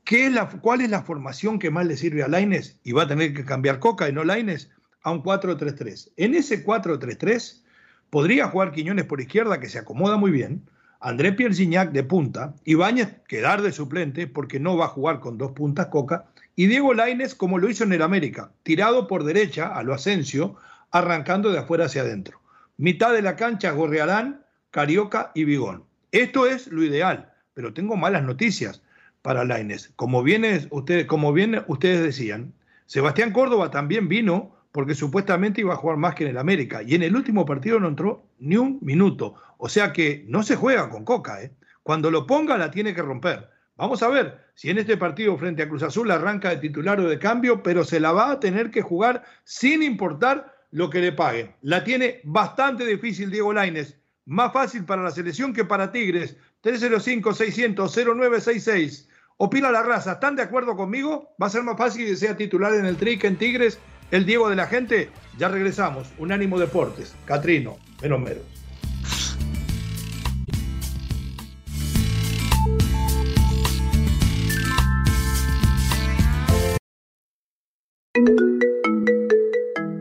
¿Qué 0.04 0.26
es 0.26 0.34
la, 0.34 0.50
¿Cuál 0.50 0.82
es 0.82 0.90
la 0.90 1.04
formación 1.04 1.60
que 1.60 1.70
más 1.70 1.86
le 1.86 1.96
sirve 1.96 2.24
a 2.24 2.28
Laines? 2.28 2.80
Y 2.84 2.94
va 2.94 3.04
a 3.04 3.08
tener 3.08 3.36
que 3.36 3.46
cambiar 3.46 3.78
Coca 3.78 4.10
y 4.10 4.14
no 4.14 4.24
Laines 4.24 4.72
a 5.04 5.12
un 5.12 5.22
4-3-3. 5.22 6.14
En 6.18 6.34
ese 6.34 6.66
4-3-3 6.66 7.62
podría 8.10 8.48
jugar 8.48 8.72
Quiñones 8.72 9.06
por 9.06 9.22
izquierda, 9.22 9.60
que 9.60 9.70
se 9.70 9.78
acomoda 9.78 10.18
muy 10.18 10.32
bien, 10.32 10.64
André 11.06 11.34
Pierre 11.34 11.54
de 11.92 12.04
punta, 12.06 12.56
Ibáñez 12.64 13.10
quedar 13.28 13.62
de 13.62 13.74
suplente 13.74 14.26
porque 14.26 14.58
no 14.58 14.78
va 14.78 14.86
a 14.86 14.88
jugar 14.88 15.20
con 15.20 15.38
dos 15.38 15.52
puntas 15.52 15.88
Coca, 15.88 16.28
y 16.56 16.68
Diego 16.68 16.94
Laines 16.94 17.36
como 17.36 17.58
lo 17.58 17.70
hizo 17.70 17.84
en 17.84 17.92
el 17.92 18.02
América, 18.02 18.54
tirado 18.64 19.06
por 19.06 19.26
derecha 19.26 19.68
a 19.68 19.84
lo 19.84 19.94
Asensio, 19.94 20.56
arrancando 20.92 21.52
de 21.52 21.60
afuera 21.60 21.88
hacia 21.88 22.04
adentro. 22.04 22.40
Mitad 22.78 23.12
de 23.12 23.22
la 23.22 23.36
cancha 23.36 23.72
Gorrearán, 23.72 24.46
Carioca 24.72 25.32
y 25.36 25.44
Vigón. 25.44 25.84
Esto 26.14 26.48
es 26.48 26.68
lo 26.68 26.82
ideal, 26.84 27.34
pero 27.54 27.74
tengo 27.74 27.98
malas 27.98 28.24
noticias 28.24 28.82
para 29.22 29.44
Laines. 29.44 29.92
Como, 29.98 30.24
ustedes, 30.70 31.06
como 31.06 31.34
bien 31.34 31.66
ustedes 31.68 32.02
decían, 32.02 32.54
Sebastián 32.86 33.34
Córdoba 33.34 33.72
también 33.72 34.08
vino 34.08 34.56
porque 34.72 34.96
supuestamente 34.96 35.60
iba 35.60 35.74
a 35.74 35.78
jugar 35.78 35.98
más 35.98 36.16
que 36.16 36.24
en 36.24 36.32
el 36.32 36.38
América. 36.38 36.82
Y 36.82 36.96
en 36.96 37.04
el 37.04 37.16
último 37.16 37.46
partido 37.46 37.80
no 37.80 37.90
entró 37.90 38.26
ni 38.44 38.58
un 38.58 38.78
minuto. 38.82 39.36
O 39.58 39.70
sea 39.70 39.94
que 39.94 40.26
no 40.28 40.44
se 40.44 40.58
juega 40.58 40.90
con 40.90 41.06
Coca. 41.06 41.42
¿eh? 41.42 41.56
Cuando 41.82 42.12
lo 42.12 42.28
ponga 42.28 42.58
la 42.58 42.70
tiene 42.70 42.94
que 42.94 43.02
romper. 43.02 43.50
Vamos 43.76 44.04
a 44.04 44.10
ver 44.10 44.38
si 44.54 44.70
en 44.70 44.78
este 44.78 44.98
partido 44.98 45.36
frente 45.38 45.64
a 45.64 45.70
Cruz 45.70 45.82
Azul 45.84 46.12
arranca 46.12 46.50
de 46.50 46.58
titular 46.58 47.00
o 47.00 47.10
de 47.10 47.18
cambio, 47.18 47.64
pero 47.64 47.84
se 47.84 48.00
la 48.00 48.12
va 48.12 48.30
a 48.32 48.40
tener 48.40 48.70
que 48.70 48.84
jugar 48.84 49.24
sin 49.46 49.82
importar 49.82 50.54
lo 50.72 50.90
que 50.90 51.00
le 51.00 51.12
paguen. 51.12 51.56
La 51.62 51.84
tiene 51.84 52.22
bastante 52.24 52.86
difícil 52.86 53.30
Diego 53.32 53.52
Laines. 53.54 53.98
Más 54.26 54.54
fácil 54.54 54.86
para 54.86 55.04
la 55.04 55.12
selección 55.12 55.54
que 55.54 55.66
para 55.66 55.92
Tigres. 55.92 56.38
305-600-0966. 56.64 59.08
Opina 59.38 59.72
la 59.72 59.82
raza. 59.84 60.14
¿Están 60.14 60.36
de 60.36 60.44
acuerdo 60.44 60.76
conmigo? 60.76 61.36
¿Va 61.42 61.48
a 61.48 61.50
ser 61.50 61.64
más 61.64 61.78
fácil 61.78 62.06
que 62.06 62.16
sea 62.16 62.38
titular 62.38 62.72
en 62.74 62.86
el 62.86 62.98
Tri 62.98 63.18
que 63.18 63.28
en 63.28 63.38
Tigres? 63.38 63.80
el 64.14 64.28
Diego 64.28 64.48
de 64.48 64.56
la 64.56 64.68
gente. 64.68 65.10
Ya 65.40 65.48
regresamos. 65.48 66.08
Unánimo 66.20 66.60
Deportes. 66.60 67.16
Catrino, 67.26 67.80
menos 68.04 68.20
menos. 68.20 68.44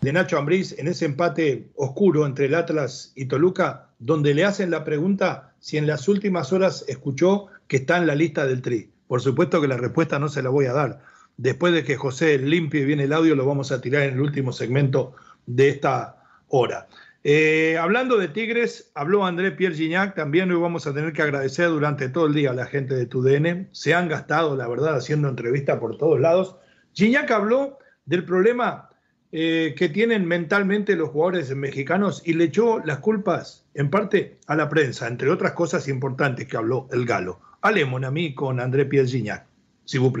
de 0.00 0.12
Nacho 0.12 0.38
Ambriz 0.38 0.76
en 0.76 0.88
ese 0.88 1.04
empate 1.04 1.68
oscuro 1.76 2.26
entre 2.26 2.46
el 2.46 2.56
Atlas 2.56 3.12
y 3.14 3.26
Toluca, 3.26 3.90
donde 4.00 4.34
le 4.34 4.44
hacen 4.44 4.72
la 4.72 4.84
pregunta 4.84 5.54
si 5.60 5.76
en 5.76 5.86
las 5.86 6.08
últimas 6.08 6.52
horas 6.52 6.84
escuchó 6.88 7.46
que 7.68 7.76
está 7.76 7.96
en 7.96 8.08
la 8.08 8.16
lista 8.16 8.44
del 8.44 8.60
Tri. 8.60 8.90
Por 9.06 9.22
supuesto 9.22 9.60
que 9.60 9.68
la 9.68 9.76
respuesta 9.76 10.18
no 10.18 10.28
se 10.28 10.42
la 10.42 10.50
voy 10.50 10.66
a 10.66 10.72
dar. 10.72 11.00
Después 11.36 11.72
de 11.72 11.84
que 11.84 11.96
José 11.96 12.38
limpie 12.38 12.84
bien 12.84 12.98
el 12.98 13.12
audio, 13.12 13.36
lo 13.36 13.46
vamos 13.46 13.70
a 13.70 13.80
tirar 13.80 14.02
en 14.02 14.14
el 14.14 14.20
último 14.20 14.52
segmento 14.52 15.14
de 15.46 15.68
esta 15.68 16.24
hora. 16.48 16.88
Eh, 17.24 17.76
hablando 17.78 18.16
de 18.16 18.28
Tigres, 18.28 18.92
habló 18.94 19.26
André 19.26 19.50
Pierre 19.50 19.74
Gignac, 19.74 20.14
también 20.14 20.50
hoy 20.52 20.60
vamos 20.60 20.86
a 20.86 20.94
tener 20.94 21.12
que 21.12 21.22
agradecer 21.22 21.68
durante 21.68 22.08
todo 22.08 22.26
el 22.26 22.34
día 22.34 22.50
a 22.50 22.54
la 22.54 22.66
gente 22.66 22.94
de 22.94 23.06
TUDN. 23.06 23.68
Se 23.72 23.92
han 23.92 24.08
gastado, 24.08 24.56
la 24.56 24.68
verdad, 24.68 24.96
haciendo 24.96 25.28
entrevistas 25.28 25.78
por 25.78 25.98
todos 25.98 26.20
lados. 26.20 26.56
Gignac 26.94 27.30
habló 27.30 27.78
del 28.06 28.24
problema 28.24 28.88
eh, 29.32 29.74
que 29.76 29.88
tienen 29.88 30.26
mentalmente 30.26 30.96
los 30.96 31.10
jugadores 31.10 31.54
mexicanos 31.54 32.22
y 32.24 32.34
le 32.34 32.44
echó 32.44 32.78
las 32.84 32.98
culpas 32.98 33.66
en 33.74 33.90
parte 33.90 34.38
a 34.46 34.54
la 34.54 34.68
prensa, 34.68 35.08
entre 35.08 35.30
otras 35.30 35.52
cosas 35.52 35.88
importantes 35.88 36.46
que 36.46 36.56
habló 36.56 36.88
el 36.92 37.04
galo. 37.04 37.40
Hablemos 37.60 38.02
a 38.04 38.10
mí 38.10 38.34
con 38.34 38.60
André 38.60 38.86
Pierre 38.86 39.08
Gignac, 39.08 39.44
si 39.84 39.98
vous 39.98 40.12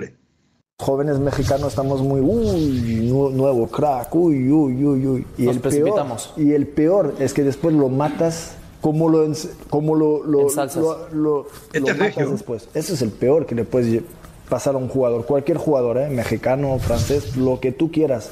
Jóvenes 0.80 1.18
mexicanos 1.18 1.70
estamos 1.70 2.00
muy, 2.02 2.20
uy, 2.20 3.10
nuevo 3.34 3.66
crack, 3.66 4.14
uy, 4.14 4.48
uy, 4.48 4.84
uy, 4.84 5.06
uy. 5.08 5.26
Y 5.36 5.42
Nos 5.46 5.56
el 5.56 5.60
precipitamos. 5.60 6.28
Peor, 6.36 6.46
y 6.46 6.52
el 6.52 6.68
peor 6.68 7.14
es 7.18 7.34
que 7.34 7.42
después 7.42 7.74
lo 7.74 7.88
matas 7.88 8.52
como 8.80 9.08
lo, 9.08 9.26
como 9.70 9.96
lo, 9.96 10.22
lo, 10.22 10.42
Ensalzas. 10.42 10.80
lo, 10.80 11.08
lo- 11.10 11.46
Este 11.72 11.80
lo 11.80 11.98
matas 11.98 12.30
después. 12.30 12.68
Ese 12.74 12.94
es 12.94 13.02
el 13.02 13.10
peor 13.10 13.44
que 13.44 13.56
le 13.56 13.64
puedes 13.64 14.04
pasar 14.48 14.76
a 14.76 14.78
un 14.78 14.86
jugador, 14.86 15.26
cualquier 15.26 15.58
jugador, 15.58 15.98
¿eh? 15.98 16.10
mexicano, 16.10 16.78
francés, 16.78 17.36
lo 17.36 17.58
que 17.58 17.72
tú 17.72 17.90
quieras. 17.90 18.30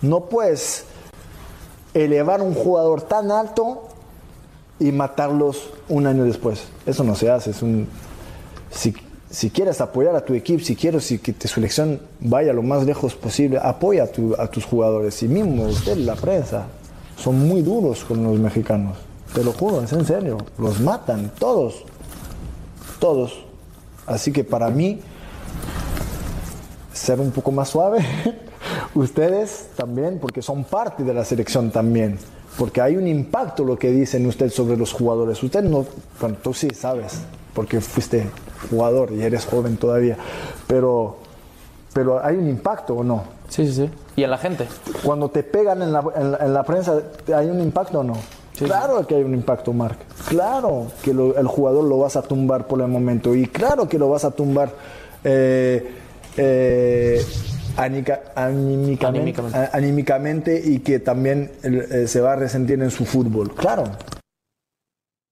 No 0.00 0.26
puedes 0.26 0.84
elevar 1.92 2.40
un 2.40 2.54
jugador 2.54 3.02
tan 3.02 3.32
alto 3.32 3.82
y 4.78 4.92
matarlos 4.92 5.70
un 5.88 6.06
año 6.06 6.22
después. 6.22 6.68
Eso 6.86 7.02
no 7.02 7.16
se 7.16 7.30
hace. 7.30 7.50
Es 7.50 7.62
un, 7.62 7.88
si, 8.70 8.94
si 9.34 9.50
quieres 9.50 9.80
apoyar 9.80 10.14
a 10.14 10.24
tu 10.24 10.32
equipo, 10.32 10.62
si 10.64 10.76
quieres 10.76 11.12
que 11.20 11.32
tu 11.32 11.48
selección 11.48 12.00
vaya 12.20 12.52
lo 12.52 12.62
más 12.62 12.86
lejos 12.86 13.16
posible, 13.16 13.58
apoya 13.60 14.04
a 14.38 14.46
tus 14.46 14.64
jugadores. 14.64 15.20
Y 15.24 15.28
mismo 15.28 15.64
usted, 15.64 15.96
la 15.96 16.14
prensa, 16.14 16.66
son 17.16 17.40
muy 17.48 17.62
duros 17.62 18.04
con 18.04 18.22
los 18.22 18.38
mexicanos. 18.38 18.96
Te 19.34 19.42
lo 19.42 19.52
juro, 19.52 19.82
es 19.82 19.92
en 19.92 20.06
serio. 20.06 20.38
Los 20.56 20.78
matan, 20.78 21.32
todos. 21.36 21.84
Todos. 23.00 23.44
Así 24.06 24.30
que 24.30 24.44
para 24.44 24.70
mí, 24.70 25.00
ser 26.92 27.18
un 27.18 27.32
poco 27.32 27.50
más 27.50 27.70
suave. 27.70 28.06
Ustedes 28.94 29.70
también, 29.74 30.20
porque 30.20 30.42
son 30.42 30.62
parte 30.62 31.02
de 31.02 31.12
la 31.12 31.24
selección 31.24 31.72
también. 31.72 32.18
Porque 32.56 32.80
hay 32.80 32.96
un 32.96 33.08
impacto 33.08 33.64
lo 33.64 33.76
que 33.76 33.90
dicen 33.90 34.24
ustedes 34.26 34.54
sobre 34.54 34.76
los 34.76 34.92
jugadores. 34.92 35.42
Usted 35.42 35.64
no, 35.64 35.84
bueno, 36.20 36.36
tú 36.40 36.54
sí 36.54 36.68
sabes, 36.70 37.14
porque 37.54 37.80
fuiste 37.80 38.26
jugador 38.70 39.12
y 39.12 39.22
eres 39.22 39.46
joven 39.46 39.76
todavía. 39.76 40.16
Pero, 40.66 41.18
pero 41.92 42.24
hay 42.24 42.36
un 42.36 42.48
impacto 42.48 42.94
o 42.94 43.04
no. 43.04 43.24
Sí, 43.48 43.66
sí, 43.66 43.72
sí. 43.86 43.90
Y 44.16 44.24
en 44.24 44.30
la 44.30 44.38
gente. 44.38 44.66
Cuando 45.02 45.28
te 45.28 45.42
pegan 45.42 45.82
en 45.82 45.92
la, 45.92 46.04
en 46.16 46.32
la- 46.32 46.38
en 46.38 46.54
la 46.54 46.62
prensa, 46.64 46.94
¿hay 47.34 47.46
un 47.48 47.60
impacto 47.60 48.00
o 48.00 48.04
no? 48.04 48.14
claro 48.56 49.04
que 49.04 49.16
hay 49.16 49.22
un 49.24 49.34
impacto, 49.34 49.72
Marc. 49.72 49.98
Claro 50.28 50.86
que 51.02 51.12
lo- 51.12 51.36
el 51.36 51.46
jugador 51.48 51.82
lo 51.84 51.98
vas 51.98 52.14
a 52.16 52.22
tumbar 52.22 52.66
por 52.68 52.80
el 52.80 52.86
momento. 52.88 53.34
Y 53.34 53.46
claro 53.46 53.88
que 53.88 53.98
lo 53.98 54.08
vas 54.08 54.24
a 54.24 54.30
tumbar 54.30 54.70
eh, 55.24 55.90
eh, 56.36 57.20
anica- 57.76 58.22
anímicamente, 58.36 59.06
Anímicamente. 59.06 59.58
a- 59.58 59.70
anímicamente 59.76 60.62
y 60.64 60.78
que 60.80 61.00
también 61.00 61.50
eh, 61.64 62.06
se 62.06 62.20
va 62.20 62.34
a 62.34 62.36
resentir 62.36 62.80
en 62.80 62.90
su 62.92 63.04
fútbol. 63.04 63.52
Claro. 63.54 63.84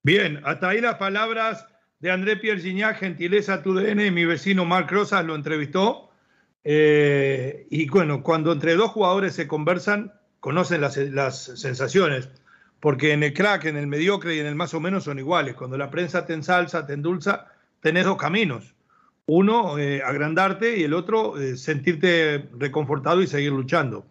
Bien, 0.05 0.41
hasta 0.45 0.69
ahí 0.71 0.81
las 0.81 0.97
palabras 0.97 1.65
de 2.03 2.11
André 2.11 2.37
Pierre 2.37 2.61
gentileza 2.95 3.63
tu 3.63 3.75
DN, 3.75 4.11
mi 4.11 4.25
vecino 4.25 4.65
Marc 4.65 4.91
Rosas 4.91 5.25
lo 5.25 5.37
entrevistó. 5.37 6.11
Eh, 6.65 7.69
y 7.71 7.89
bueno, 7.89 8.25
cuando 8.25 8.51
entre 8.51 8.75
dos 8.75 8.91
jugadores 8.91 9.35
se 9.35 9.47
conversan, 9.47 10.13
conocen 10.41 10.81
las, 10.81 10.97
las 10.97 11.45
sensaciones, 11.45 12.29
porque 12.81 13.13
en 13.13 13.23
el 13.23 13.33
crack, 13.33 13.67
en 13.67 13.77
el 13.77 13.87
mediocre 13.87 14.35
y 14.35 14.41
en 14.41 14.47
el 14.47 14.57
más 14.57 14.75
o 14.75 14.81
menos 14.81 15.05
son 15.05 15.21
iguales. 15.21 15.55
Cuando 15.55 15.79
la 15.79 15.91
prensa 15.91 16.27
te 16.27 16.35
ensalza, 16.35 16.85
te 16.87 16.95
endulza, 16.95 17.47
tenés 17.81 18.05
dos 18.05 18.17
caminos. 18.17 18.75
Uno, 19.27 19.79
eh, 19.79 20.03
agrandarte 20.03 20.77
y 20.79 20.83
el 20.83 20.95
otro, 20.95 21.41
eh, 21.41 21.57
sentirte 21.57 22.49
reconfortado 22.59 23.23
y 23.23 23.29
seguir 23.29 23.53
luchando. 23.53 24.05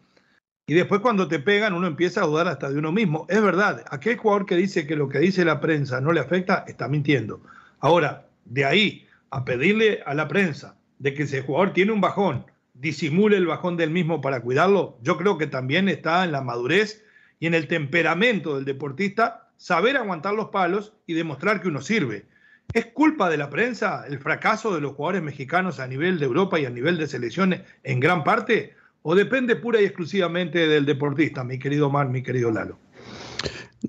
Y 0.66 0.76
después 0.76 1.02
cuando 1.02 1.28
te 1.28 1.40
pegan, 1.40 1.74
uno 1.74 1.88
empieza 1.88 2.22
a 2.22 2.28
dudar 2.28 2.48
hasta 2.48 2.70
de 2.70 2.80
uno 2.80 2.94
mismo. 2.94 3.26
Es 3.28 3.42
verdad, 3.42 3.84
aquel 3.92 4.16
jugador 4.16 4.46
que 4.46 4.56
dice 4.56 4.88
que 4.88 4.96
lo 4.96 5.10
que 5.10 5.20
dice 5.20 5.44
la 5.44 5.60
prensa 5.60 6.00
no 6.00 6.14
le 6.14 6.22
afecta, 6.22 6.64
está 6.66 6.88
mintiendo. 6.88 7.42
Ahora, 7.82 8.28
de 8.46 8.64
ahí 8.64 9.08
a 9.32 9.44
pedirle 9.44 10.02
a 10.06 10.14
la 10.14 10.28
prensa 10.28 10.78
de 11.00 11.14
que 11.14 11.24
ese 11.24 11.42
jugador 11.42 11.74
tiene 11.74 11.92
un 11.92 12.02
bajón, 12.02 12.46
disimule 12.74 13.38
el 13.38 13.48
bajón 13.48 13.76
del 13.76 13.90
mismo 13.90 14.22
para 14.22 14.42
cuidarlo, 14.42 14.98
yo 15.02 15.18
creo 15.18 15.38
que 15.38 15.48
también 15.48 15.90
está 15.90 16.24
en 16.24 16.32
la 16.32 16.42
madurez 16.42 17.04
y 17.40 17.48
en 17.48 17.56
el 17.56 17.68
temperamento 17.68 18.56
del 18.56 18.66
deportista 18.66 19.50
saber 19.58 19.98
aguantar 19.98 20.36
los 20.36 20.50
palos 20.50 20.94
y 21.08 21.14
demostrar 21.14 21.62
que 21.62 21.68
uno 21.68 21.82
sirve. 21.82 22.28
¿Es 22.74 22.86
culpa 22.88 23.30
de 23.30 23.38
la 23.38 23.50
prensa 23.50 24.06
el 24.08 24.20
fracaso 24.20 24.74
de 24.74 24.82
los 24.82 24.94
jugadores 24.94 25.24
mexicanos 25.24 25.80
a 25.80 25.88
nivel 25.88 26.20
de 26.20 26.26
Europa 26.26 26.60
y 26.60 26.66
a 26.66 26.70
nivel 26.70 26.98
de 26.98 27.08
selecciones 27.08 27.62
en 27.84 28.00
gran 28.00 28.24
parte? 28.24 28.76
¿O 29.02 29.16
depende 29.16 29.56
pura 29.56 29.82
y 29.82 29.86
exclusivamente 29.86 30.68
del 30.68 30.86
deportista, 30.86 31.44
mi 31.44 31.58
querido 31.58 31.90
Mar, 31.90 32.10
mi 32.10 32.22
querido 32.22 32.52
Lalo? 32.52 32.78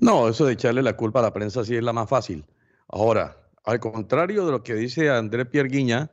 No, 0.01 0.27
eso 0.27 0.45
de 0.45 0.53
echarle 0.53 0.81
la 0.81 0.97
culpa 0.97 1.19
a 1.19 1.23
la 1.23 1.33
prensa 1.33 1.63
sí 1.63 1.75
es 1.75 1.83
la 1.83 1.93
más 1.93 2.09
fácil. 2.09 2.43
Ahora, 2.87 3.37
al 3.63 3.79
contrario 3.79 4.45
de 4.45 4.51
lo 4.51 4.63
que 4.63 4.75
dice 4.75 5.09
André 5.09 5.45
Pierre 5.45 5.69
Guiña 5.69 6.11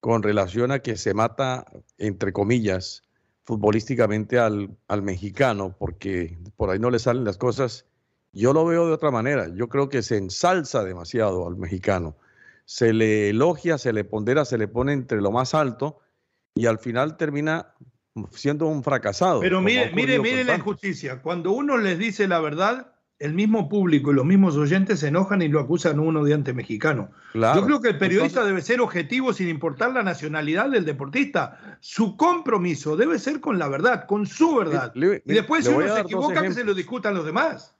con 0.00 0.22
relación 0.22 0.70
a 0.70 0.80
que 0.80 0.96
se 0.96 1.14
mata, 1.14 1.66
entre 1.98 2.32
comillas, 2.32 3.02
futbolísticamente 3.44 4.38
al, 4.38 4.76
al 4.88 5.02
mexicano, 5.02 5.74
porque 5.78 6.38
por 6.56 6.70
ahí 6.70 6.78
no 6.78 6.90
le 6.90 6.98
salen 6.98 7.24
las 7.24 7.38
cosas, 7.38 7.86
yo 8.32 8.52
lo 8.52 8.64
veo 8.64 8.86
de 8.86 8.92
otra 8.92 9.10
manera. 9.10 9.48
Yo 9.54 9.68
creo 9.68 9.88
que 9.88 10.02
se 10.02 10.16
ensalza 10.16 10.84
demasiado 10.84 11.46
al 11.46 11.56
mexicano. 11.56 12.16
Se 12.64 12.92
le 12.92 13.30
elogia, 13.30 13.78
se 13.78 13.92
le 13.92 14.04
pondera, 14.04 14.44
se 14.44 14.58
le 14.58 14.68
pone 14.68 14.92
entre 14.92 15.20
lo 15.20 15.30
más 15.30 15.54
alto 15.54 16.00
y 16.54 16.66
al 16.66 16.78
final 16.78 17.16
termina 17.16 17.74
siendo 18.32 18.66
un 18.66 18.82
fracasado. 18.82 19.40
Pero 19.40 19.60
mire, 19.60 19.92
mire, 19.94 20.18
mire 20.18 20.44
la 20.44 20.56
injusticia. 20.56 21.20
Cuando 21.22 21.52
uno 21.52 21.76
les 21.76 21.98
dice 21.98 22.26
la 22.26 22.40
verdad, 22.40 22.93
el 23.20 23.32
mismo 23.32 23.68
público 23.68 24.10
y 24.10 24.14
los 24.14 24.24
mismos 24.24 24.56
oyentes 24.56 25.00
se 25.00 25.08
enojan 25.08 25.40
y 25.40 25.48
lo 25.48 25.60
acusan 25.60 25.98
a 25.98 26.02
uno 26.02 26.24
de 26.24 26.34
antemexicano. 26.34 27.10
Claro. 27.32 27.60
Yo 27.60 27.66
creo 27.66 27.80
que 27.80 27.88
el 27.90 27.98
periodista 27.98 28.40
Entonces- 28.40 28.48
debe 28.48 28.62
ser 28.62 28.80
objetivo 28.80 29.32
sin 29.32 29.48
importar 29.48 29.92
la 29.92 30.02
nacionalidad 30.02 30.68
del 30.68 30.84
deportista. 30.84 31.78
Su 31.80 32.16
compromiso 32.16 32.96
debe 32.96 33.18
ser 33.18 33.40
con 33.40 33.58
la 33.58 33.68
verdad, 33.68 34.06
con 34.06 34.26
su 34.26 34.56
verdad. 34.56 34.92
Le- 34.94 35.22
y 35.24 35.32
después, 35.32 35.64
si 35.64 35.72
uno 35.72 35.94
se 35.94 36.00
equivoca, 36.00 36.42
que 36.42 36.52
se 36.52 36.64
lo 36.64 36.74
discutan 36.74 37.14
los 37.14 37.24
demás. 37.24 37.74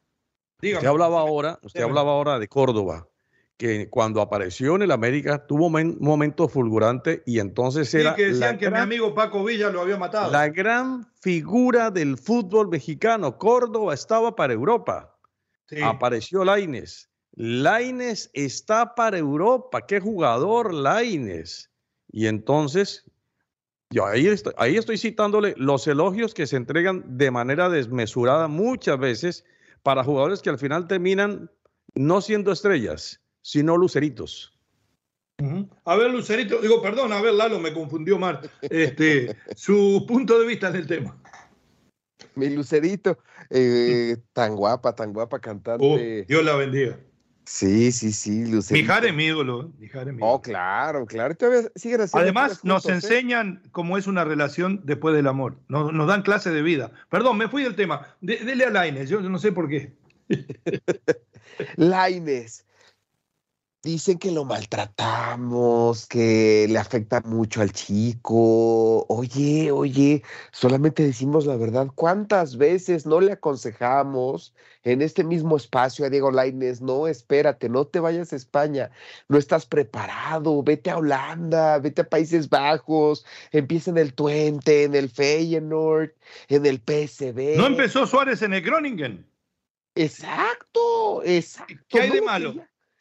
Dígame. 0.61 0.79
Usted 0.79 0.89
hablaba 0.89 1.21
ahora, 1.21 1.59
usted 1.63 1.81
Dígame. 1.81 1.91
hablaba 1.91 2.13
ahora 2.13 2.39
de 2.39 2.49
Córdoba, 2.49 3.09
que 3.57 3.91
cuando 3.91 4.21
apareció 4.23 4.77
en 4.77 4.83
el 4.83 4.93
América 4.93 5.47
tuvo 5.47 5.67
un 5.67 5.97
momento 6.01 6.49
fulgurante 6.49 7.23
y 7.27 7.41
entonces 7.41 7.91
Sí, 7.91 7.99
era 7.99 8.15
que 8.15 8.27
decían 8.27 8.57
que 8.57 8.71
mi 8.71 8.79
amigo 8.79 9.15
Paco 9.15 9.45
Villa 9.45 9.69
lo 9.71 9.81
había 9.81 9.97
matado. 9.97 10.31
la 10.33 10.49
gran 10.49 11.07
figura 11.21 11.91
del 11.91 12.17
fútbol 12.19 12.69
mexicano. 12.69 13.37
Córdoba 13.37 13.93
estaba 13.95 14.35
para 14.37 14.53
Europa. 14.55 15.14
Sí. 15.69 15.81
Apareció 15.83 16.45
Laines. 16.45 17.11
Laines 17.33 18.31
está 18.33 18.95
para 18.95 19.19
Europa. 19.19 19.87
Qué 19.87 20.01
jugador 20.01 20.73
Laines. 20.73 21.71
Y 22.11 22.27
entonces, 22.27 23.05
yo 23.91 24.07
ahí 24.07 24.27
estoy, 24.27 24.53
ahí 24.57 24.77
estoy 24.77 24.99
citándole 24.99 25.55
los 25.57 25.87
elogios 25.87 26.35
que 26.35 26.47
se 26.47 26.57
entregan 26.57 27.19
de 27.19 27.31
manera 27.31 27.69
desmesurada 27.69 28.49
muchas 28.49 28.99
veces 28.99 29.45
para 29.83 30.05
jugadores 30.05 30.43
que 30.43 30.51
al 30.51 30.59
final 30.59 30.87
terminan 30.87 31.51
no 31.95 32.21
siendo 32.21 32.53
estrellas, 32.53 33.21
sino 33.43 33.77
luceritos. 33.77 34.55
A 35.85 35.97
ver, 35.97 36.11
Lucerito, 36.13 36.61
digo, 36.61 36.81
perdón, 36.81 37.13
a 37.13 37.21
ver, 37.21 37.35
Lalo, 37.35 37.59
me 37.59 37.73
confundió 37.73 38.19
mal. 38.19 38.41
Este, 38.63 39.37
su 39.57 40.05
punto 40.07 40.39
de 40.39 40.47
vista 40.47 40.69
en 40.69 40.77
el 40.77 40.87
tema. 40.87 41.21
Mi 42.37 42.51
Lucerito, 42.51 43.19
eh, 43.51 44.17
tan 44.33 44.57
guapa, 44.57 44.95
tan 44.95 45.13
guapa 45.13 45.37
Oh, 45.37 45.41
cantante. 45.41 46.25
Dios 46.29 46.45
la 46.45 46.57
bendiga. 46.57 46.99
Sí, 47.47 47.93
sí, 47.93 48.11
sí, 48.13 48.47
Lucerito. 48.47 48.83
Mijares 48.83 49.11
es 49.11 49.17
mi 49.17 49.27
ídolo. 49.27 49.65
¿eh? 49.65 49.71
Mijares 49.79 50.09
es 50.09 50.15
mi 50.15 50.21
Oh, 50.23 50.27
ídolo. 50.27 50.41
claro, 50.41 51.07
claro. 51.07 51.35
y 51.35 51.37
Todavía 51.37 51.61
haciendo 51.71 52.09
Además, 52.15 52.65
nos 52.65 52.87
¿eh? 52.87 52.93
enseñan 52.93 53.63
cómo 53.71 53.99
es 53.99 54.07
una 54.07 54.25
relación 54.25 54.81
después 54.85 55.15
del 55.15 55.27
amor. 55.27 55.57
Nos, 55.69 55.93
nos 55.93 56.09
dan 56.09 56.23
clase 56.23 56.51
de 56.51 56.63
vida. 56.63 56.91
Perdón, 57.11 57.37
me 57.39 57.49
fui 57.49 57.63
del 57.63 57.77
tema. 57.77 58.07
De- 58.21 58.39
dele 58.39 58.65
a 58.65 58.71
Laines, 58.71 59.11
yo 59.11 59.21
no 59.21 59.39
sé 59.39 59.53
por 59.53 59.69
qué. 59.69 59.93
Laines. 61.77 62.65
Dicen 63.85 64.19
que 64.19 64.31
lo 64.31 64.47
maltratamos, 64.47 66.07
que 66.07 66.67
le 66.71 66.79
afecta 66.79 67.21
mucho 67.21 67.61
al 67.61 67.71
chico. 67.71 69.05
Oye, 69.09 69.71
oye, 69.73 70.23
solamente 70.53 71.03
decimos 71.03 71.45
la 71.45 71.59
verdad. 71.59 71.89
¿Cuántas 71.95 72.57
veces 72.57 73.05
no 73.05 73.21
le 73.21 73.33
aconsejamos 73.33 74.55
en 74.85 75.03
este 75.03 75.23
mismo 75.23 75.59
espacio 75.59 76.07
a 76.07 76.09
Diego 76.09 76.31
Laines? 76.31 76.81
No, 76.81 77.07
espérate, 77.07 77.69
no 77.69 77.87
te 77.87 78.01
vayas 78.01 78.33
a 78.33 78.37
España. 78.37 78.91
No 79.29 79.37
estás 79.37 79.67
preparado. 79.67 80.63
Vete 80.63 80.89
a 80.89 80.97
Holanda, 80.97 81.79
vete 81.79 82.01
a 82.01 82.09
Países 82.09 82.49
Bajos. 82.49 83.27
Empieza 83.53 83.91
en 83.91 83.99
el 83.99 84.15
Twente, 84.15 84.85
en 84.85 84.95
el 84.95 85.11
Feyenoord, 85.11 86.13
en 86.49 86.65
el 86.65 86.79
PSV. 86.79 87.59
No 87.59 87.67
empezó 87.67 88.07
Suárez 88.07 88.41
en 88.41 88.55
el 88.55 88.63
Groningen. 88.63 89.27
Exacto, 89.95 91.23
exacto. 91.23 91.75
¿Qué 91.87 92.01
hay 92.01 92.11
de 92.11 92.21
lo 92.21 92.25
malo? 92.25 92.55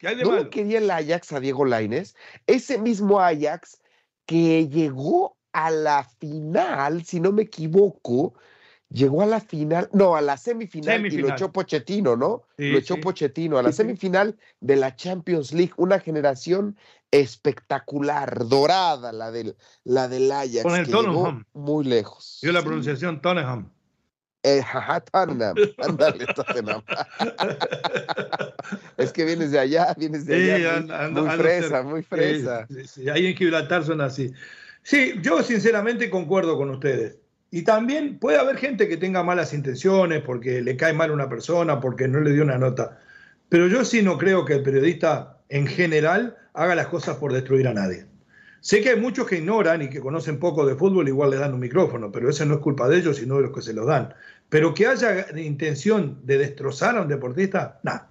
¿Qué 0.04 0.08
hay 0.08 0.16
de 0.16 0.24
¿No 0.24 0.32
malo? 0.32 0.42
lo 0.44 0.50
quería 0.50 0.76
el 0.80 0.90
Ajax 0.90 1.32
a 1.32 1.40
Diego 1.40 1.64
Laines? 1.64 2.14
Ese 2.46 2.76
mismo 2.76 3.20
Ajax 3.20 3.80
que 4.26 4.68
llegó 4.68 5.38
a 5.54 5.70
la 5.70 6.04
final, 6.20 7.06
si 7.06 7.20
no 7.20 7.32
me 7.32 7.44
equivoco, 7.44 8.34
llegó 8.90 9.22
a 9.22 9.26
la 9.26 9.40
final, 9.40 9.88
no, 9.94 10.14
a 10.14 10.20
la 10.20 10.36
semifinal, 10.36 11.06
y 11.06 11.16
lo 11.16 11.30
echó 11.30 11.50
Pochettino, 11.52 12.16
¿no? 12.16 12.42
lo 12.58 12.76
echó 12.76 13.00
Pochettino, 13.00 13.56
a 13.56 13.62
la 13.62 13.72
semifinal 13.72 14.36
de 14.60 14.76
la 14.76 14.94
Champions 14.94 15.54
League, 15.54 15.72
una 15.78 15.98
generación 15.98 16.76
espectacular, 17.10 18.46
dorada, 18.46 19.10
la 19.10 19.30
del, 19.30 19.56
la 19.84 20.08
del 20.08 20.30
Ajax, 20.30 20.64
Con 20.64 20.76
el 20.76 20.84
que 20.86 21.44
muy 21.54 21.84
lejos. 21.86 22.40
Yo 22.42 22.52
la 22.52 22.60
pronunciación 22.60 23.22
Tottenham. 23.22 23.70
Eh, 24.42 24.60
Tottenham, 25.12 25.56
ándale, 25.78 26.26
Tottenham. 26.26 26.82
es 28.96 29.12
que 29.12 29.24
vienes 29.24 29.50
de 29.50 29.58
allá, 29.58 29.94
vienes 29.96 30.26
de 30.26 30.52
allá, 30.52 31.08
muy, 31.10 31.30
fresa, 31.30 31.82
muy 31.82 32.02
fresa. 32.02 32.66
Ahí 33.12 33.26
en 33.26 33.36
Gibraltar 33.36 33.84
son 33.84 34.00
así. 34.00 34.32
Sí, 34.82 35.14
yo 35.22 35.42
sinceramente 35.42 36.10
concuerdo 36.10 36.56
con 36.56 36.70
ustedes. 36.70 37.16
Y 37.50 37.62
también 37.62 38.18
puede 38.18 38.38
haber 38.38 38.56
gente 38.56 38.88
que 38.88 38.96
tenga 38.96 39.22
malas 39.22 39.54
intenciones 39.54 40.22
porque 40.22 40.60
le 40.60 40.76
cae 40.76 40.92
mal 40.92 41.10
a 41.10 41.14
una 41.14 41.28
persona, 41.28 41.80
porque 41.80 42.08
no 42.08 42.20
le 42.20 42.32
dio 42.32 42.42
una 42.42 42.58
nota. 42.58 42.98
Pero 43.48 43.68
yo 43.68 43.84
sí 43.84 44.02
no 44.02 44.18
creo 44.18 44.44
que 44.44 44.54
el 44.54 44.62
periodista 44.62 45.38
en 45.48 45.66
general 45.66 46.36
haga 46.52 46.74
las 46.74 46.88
cosas 46.88 47.16
por 47.16 47.32
destruir 47.32 47.68
a 47.68 47.74
nadie. 47.74 48.06
Sé 48.60 48.80
que 48.80 48.90
hay 48.90 49.00
muchos 49.00 49.28
que 49.28 49.36
ignoran 49.36 49.82
y 49.82 49.90
que 49.90 50.00
conocen 50.00 50.38
poco 50.38 50.64
de 50.64 50.74
fútbol, 50.74 51.06
igual 51.06 51.30
le 51.30 51.36
dan 51.36 51.52
un 51.52 51.60
micrófono, 51.60 52.10
pero 52.10 52.30
eso 52.30 52.44
no 52.46 52.54
es 52.54 52.60
culpa 52.60 52.88
de 52.88 52.96
ellos, 52.96 53.18
sino 53.18 53.36
de 53.36 53.42
los 53.42 53.52
que 53.52 53.60
se 53.60 53.74
lo 53.74 53.84
dan. 53.84 54.14
Pero 54.48 54.72
que 54.72 54.86
haya 54.86 55.26
intención 55.36 56.18
de 56.24 56.38
destrozar 56.38 56.96
a 56.96 57.02
un 57.02 57.08
deportista, 57.08 57.78
nada. 57.82 58.08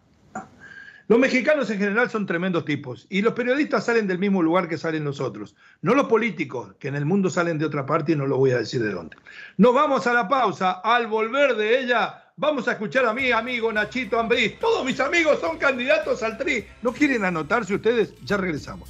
Los 1.14 1.20
mexicanos 1.20 1.70
en 1.70 1.78
general 1.78 2.10
son 2.10 2.26
tremendos 2.26 2.66
tipos 2.66 3.06
y 3.08 3.22
los 3.22 3.34
periodistas 3.34 3.86
salen 3.86 4.08
del 4.08 4.18
mismo 4.18 4.42
lugar 4.42 4.68
que 4.68 4.80
salen 4.80 5.04
los 5.04 5.22
otros, 5.22 5.56
no 5.84 5.94
los 5.94 6.08
políticos, 6.08 6.74
que 6.80 6.88
en 6.88 6.96
el 6.96 7.06
mundo 7.06 7.30
salen 7.30 7.60
de 7.60 7.66
otra 7.66 7.86
parte 7.86 8.14
y 8.14 8.16
no 8.16 8.26
lo 8.26 8.38
voy 8.38 8.50
a 8.50 8.58
decir 8.58 8.82
de 8.82 8.90
dónde. 8.90 9.16
Nos 9.58 9.76
vamos 9.76 10.08
a 10.08 10.14
la 10.14 10.28
pausa. 10.28 10.82
Al 10.84 11.06
volver 11.06 11.56
de 11.56 11.82
ella, 11.82 12.32
vamos 12.36 12.68
a 12.68 12.72
escuchar 12.72 13.06
a 13.06 13.14
mi 13.14 13.32
amigo 13.32 13.72
Nachito 13.72 14.20
Ambriz. 14.20 14.58
Todos 14.58 14.84
mis 14.84 15.00
amigos 15.00 15.40
son 15.40 15.60
candidatos 15.60 16.24
al 16.24 16.36
TRI. 16.36 16.66
¿No 16.82 16.92
quieren 16.92 17.24
anotarse 17.24 17.76
ustedes? 17.76 18.16
Ya 18.26 18.38
regresamos. 18.38 18.90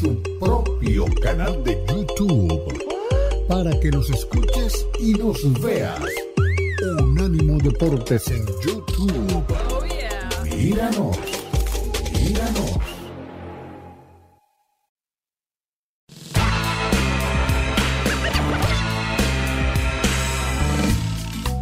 Su 0.00 0.22
propio 0.38 1.06
canal 1.22 1.64
de 1.64 1.82
YouTube 1.88 2.51
para 3.52 3.78
que 3.80 3.90
nos 3.90 4.08
escuches 4.08 4.86
y 4.98 5.12
nos 5.12 5.60
veas. 5.60 6.00
Unánimo 7.02 7.58
Deportes 7.58 8.26
en 8.28 8.46
YouTube. 8.64 9.44
Míranos, 10.56 11.18
míranos. 12.14 12.78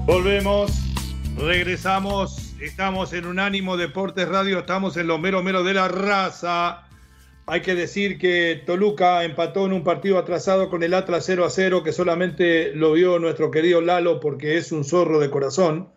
Volvemos, 0.06 0.70
regresamos, 1.36 2.54
estamos 2.60 3.12
en 3.14 3.26
Unánimo 3.26 3.76
Deportes 3.76 4.28
Radio, 4.28 4.60
estamos 4.60 4.96
en 4.96 5.08
lo 5.08 5.18
mero 5.18 5.42
mero 5.42 5.64
de 5.64 5.74
la 5.74 5.88
raza. 5.88 6.89
Hay 7.50 7.62
que 7.62 7.74
decir 7.74 8.16
que 8.16 8.62
Toluca 8.64 9.24
empató 9.24 9.66
en 9.66 9.72
un 9.72 9.82
partido 9.82 10.18
atrasado 10.18 10.70
con 10.70 10.84
el 10.84 10.94
Atlas 10.94 11.24
0 11.26 11.44
a 11.44 11.50
0, 11.50 11.82
que 11.82 11.90
solamente 11.90 12.72
lo 12.76 12.92
vio 12.92 13.18
nuestro 13.18 13.50
querido 13.50 13.80
Lalo 13.80 14.20
porque 14.20 14.56
es 14.56 14.70
un 14.70 14.84
zorro 14.84 15.18
de 15.18 15.30
corazón. 15.30 15.92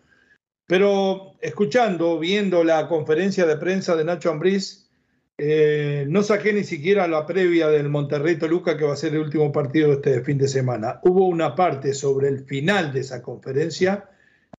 Pero 0.66 1.36
escuchando, 1.40 2.18
viendo 2.18 2.64
la 2.64 2.88
conferencia 2.88 3.46
de 3.46 3.56
prensa 3.56 3.94
de 3.94 4.04
Nacho 4.04 4.32
Ambriz, 4.32 4.90
eh, 5.38 6.04
no 6.08 6.24
saqué 6.24 6.52
ni 6.52 6.64
siquiera 6.64 7.06
la 7.06 7.24
previa 7.24 7.68
del 7.68 7.88
Monterrey 7.88 8.36
Toluca, 8.36 8.76
que 8.76 8.86
va 8.86 8.94
a 8.94 8.96
ser 8.96 9.12
el 9.12 9.20
último 9.20 9.52
partido 9.52 9.90
de 9.90 9.94
este 9.94 10.24
fin 10.24 10.38
de 10.38 10.48
semana. 10.48 10.98
Hubo 11.04 11.28
una 11.28 11.54
parte 11.54 11.94
sobre 11.94 12.30
el 12.30 12.44
final 12.46 12.92
de 12.92 12.98
esa 12.98 13.22
conferencia 13.22 14.10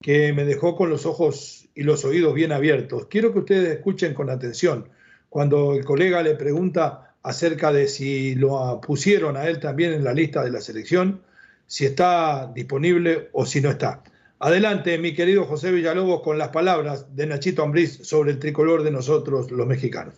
que 0.01 0.31
me 0.31 0.45
dejó 0.45 0.77
con 0.77 0.89
los 0.89 1.05
ojos 1.05 1.67
y 1.75 1.83
los 1.83 2.05
oídos 2.05 2.33
bien 2.33 2.53
abiertos. 2.53 3.07
Quiero 3.07 3.33
que 3.33 3.39
ustedes 3.39 3.67
escuchen 3.67 4.13
con 4.13 4.29
atención 4.29 4.87
cuando 5.35 5.73
el 5.73 5.83
colega 5.83 6.23
le 6.23 6.35
pregunta 6.35 7.13
acerca 7.21 7.73
de 7.73 7.89
si 7.89 8.35
lo 8.35 8.79
pusieron 8.79 9.35
a 9.35 9.49
él 9.49 9.59
también 9.59 9.91
en 9.91 10.05
la 10.05 10.13
lista 10.13 10.41
de 10.41 10.49
la 10.49 10.61
selección, 10.61 11.23
si 11.67 11.83
está 11.83 12.49
disponible 12.55 13.27
o 13.33 13.45
si 13.45 13.59
no 13.59 13.69
está. 13.69 14.01
Adelante, 14.39 14.97
mi 14.97 15.13
querido 15.13 15.43
José 15.43 15.73
Villalobos, 15.73 16.21
con 16.21 16.37
las 16.37 16.51
palabras 16.51 17.13
de 17.17 17.27
Nachito 17.27 17.63
Ambriz 17.63 17.99
sobre 18.07 18.31
el 18.31 18.39
tricolor 18.39 18.83
de 18.83 18.91
nosotros, 18.91 19.51
los 19.51 19.67
mexicanos. 19.67 20.13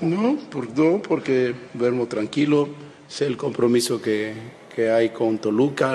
No, 0.00 0.38
no 0.76 1.02
porque 1.02 1.54
duermo 1.74 2.06
tranquilo, 2.06 2.70
sé 3.08 3.26
el 3.26 3.36
compromiso 3.36 4.00
que, 4.00 4.32
que 4.74 4.90
hay 4.90 5.10
con 5.10 5.36
Toluca, 5.36 5.94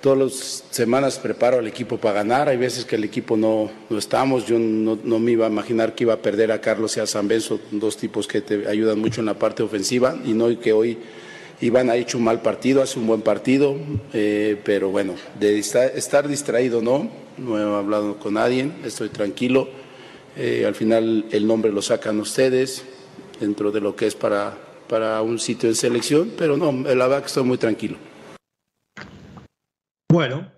todas 0.00 0.18
las 0.18 0.64
semanas 0.70 1.18
preparo 1.18 1.58
al 1.58 1.66
equipo 1.66 1.98
para 1.98 2.14
ganar. 2.14 2.48
Hay 2.48 2.56
veces 2.56 2.84
que 2.84 2.96
el 2.96 3.04
equipo 3.04 3.36
no, 3.36 3.70
no 3.88 3.98
estamos. 3.98 4.46
Yo 4.46 4.58
no, 4.58 5.18
me 5.18 5.32
iba 5.32 5.46
a 5.46 5.50
imaginar 5.50 5.94
que 5.94 6.04
iba 6.04 6.14
a 6.14 6.22
perder 6.22 6.52
a 6.52 6.60
Carlos 6.60 6.96
y 6.96 7.00
a 7.00 7.06
San 7.06 7.28
Benzo, 7.28 7.60
dos 7.70 7.96
tipos 7.96 8.26
que 8.26 8.40
te 8.40 8.68
ayudan 8.68 8.98
mucho 8.98 9.20
en 9.20 9.26
la 9.26 9.34
parte 9.34 9.62
ofensiva, 9.62 10.16
y 10.24 10.32
no 10.32 10.58
que 10.60 10.72
hoy 10.72 10.98
Iván 11.60 11.90
ha 11.90 11.96
hecho 11.96 12.18
un 12.18 12.24
mal 12.24 12.40
partido, 12.40 12.82
hace 12.82 12.98
un 12.98 13.06
buen 13.06 13.22
partido, 13.22 13.76
eh, 14.12 14.56
pero 14.64 14.90
bueno, 14.90 15.14
de 15.38 15.58
estar, 15.58 16.28
distraído 16.28 16.80
no, 16.80 17.10
no 17.36 17.58
he 17.58 17.78
hablado 17.78 18.18
con 18.18 18.34
nadie, 18.34 18.70
estoy 18.84 19.08
tranquilo. 19.08 19.68
Eh, 20.36 20.64
al 20.66 20.74
final 20.74 21.26
el 21.32 21.46
nombre 21.46 21.72
lo 21.72 21.82
sacan 21.82 22.20
ustedes 22.20 22.84
dentro 23.40 23.72
de 23.72 23.80
lo 23.80 23.96
que 23.96 24.06
es 24.06 24.14
para, 24.14 24.56
para 24.88 25.20
un 25.22 25.40
sitio 25.40 25.68
en 25.68 25.74
selección, 25.74 26.32
pero 26.38 26.56
no, 26.56 26.70
la 26.72 27.08
verdad 27.08 27.20
que 27.22 27.26
estoy 27.26 27.42
muy 27.42 27.58
tranquilo. 27.58 27.96
Bueno, 30.10 30.50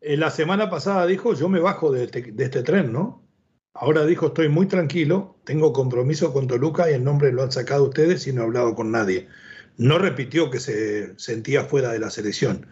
eh, 0.00 0.16
la 0.16 0.30
semana 0.30 0.68
pasada 0.68 1.06
dijo, 1.06 1.34
yo 1.34 1.48
me 1.48 1.60
bajo 1.60 1.94
este, 1.94 2.22
de 2.32 2.44
este, 2.44 2.62
tren, 2.62 2.92
¿no? 2.92 3.24
Ahora 3.72 4.04
dijo, 4.04 4.28
estoy 4.28 4.48
muy 4.48 4.66
tranquilo, 4.66 5.38
tengo 5.44 5.72
compromiso 5.72 6.32
con 6.32 6.48
Toluca 6.48 6.90
y 6.90 6.94
el 6.94 7.04
nombre 7.04 7.32
lo 7.32 7.44
han 7.44 7.52
sacado 7.52 7.84
ustedes 7.84 8.26
y 8.26 8.32
no 8.32 8.42
he 8.42 8.44
hablado 8.44 8.74
con 8.74 8.90
nadie. 8.90 9.28
No 9.76 9.98
repitió 9.98 10.50
que 10.50 10.58
se 10.58 11.16
sentía 11.18 11.64
fuera 11.64 11.92
de 11.92 12.00
la 12.00 12.10
selección. 12.10 12.66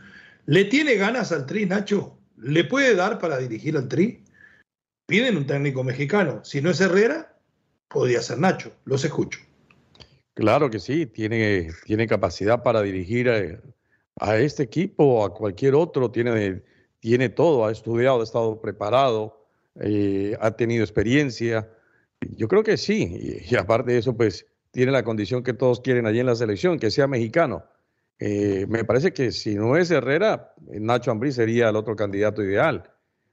¿Le 0.47 0.65
tiene 0.65 0.97
ganas 0.97 1.31
al 1.31 1.47
Tri, 1.47 1.67
Nacho? 1.67 2.19
¿Le 2.37 2.65
puede 2.65 2.97
dar 2.97 3.19
para 3.19 3.39
dirigir 3.39 3.77
al 3.77 3.87
Tri? 3.87 4.25
Piden 5.07 5.37
un 5.37 5.47
técnico 5.47 5.85
mexicano. 5.85 6.45
Si 6.45 6.61
no 6.61 6.71
es 6.71 6.81
Herrera, 6.81 7.39
podría 7.87 8.23
ser 8.23 8.39
Nacho. 8.39 8.73
Los 8.85 9.05
escucho. 9.05 9.39
Claro 10.35 10.69
que 10.69 10.81
sí, 10.81 11.07
tiene, 11.07 11.71
tiene 11.85 12.07
capacidad 12.07 12.63
para 12.63 12.83
dirigir 12.83 13.61
a, 14.21 14.37
este 14.39 14.63
equipo 14.63 15.05
o 15.05 15.25
a 15.25 15.35
cualquier 15.35 15.75
otro, 15.75 16.11
tiene, 16.11 16.63
tiene 17.01 17.29
todo, 17.29 17.67
ha 17.67 17.73
estudiado, 17.73 18.21
ha 18.21 18.25
estado 18.25 18.61
preparado, 18.61 19.47
eh, 19.81 20.37
ha 20.41 20.51
tenido 20.53 20.83
experiencia. 20.83 21.69
Yo 22.21 22.49
creo 22.49 22.63
que 22.63 22.77
sí, 22.77 23.43
y, 23.51 23.57
aparte 23.57 23.93
de 23.93 23.99
eso, 23.99 24.17
pues 24.17 24.47
tiene 24.71 24.93
la 24.93 25.05
condición 25.05 25.43
que 25.43 25.55
todos 25.55 25.81
quieren 25.81 26.07
allí 26.07 26.21
en 26.21 26.27
la 26.27 26.35
selección, 26.35 26.79
que 26.79 26.91
sea 26.91 27.07
mexicano. 27.07 27.65
Eh, 28.19 28.67
me 28.69 28.85
parece 28.85 29.13
que 29.13 29.31
si 29.31 29.55
no 29.55 29.77
es 29.77 29.91
Herrera, 29.91 30.55
Nacho 30.67 31.11
Ambrí 31.11 31.33
sería 31.33 31.69
el 31.69 31.77
otro 31.77 31.95
candidato 31.95 32.43
ideal. 32.43 32.91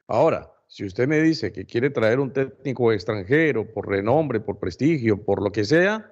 Ahora, 0.08 0.52
si 0.68 0.86
usted 0.86 1.08
me 1.08 1.20
dice 1.22 1.52
que 1.52 1.66
quiere 1.66 1.90
traer 1.90 2.20
un 2.20 2.32
técnico 2.32 2.92
extranjero 2.92 3.72
por 3.72 3.88
renombre, 3.88 4.40
por 4.40 4.60
prestigio, 4.60 5.24
por 5.24 5.42
lo 5.42 5.52
que 5.52 5.66
sea, 5.66 6.12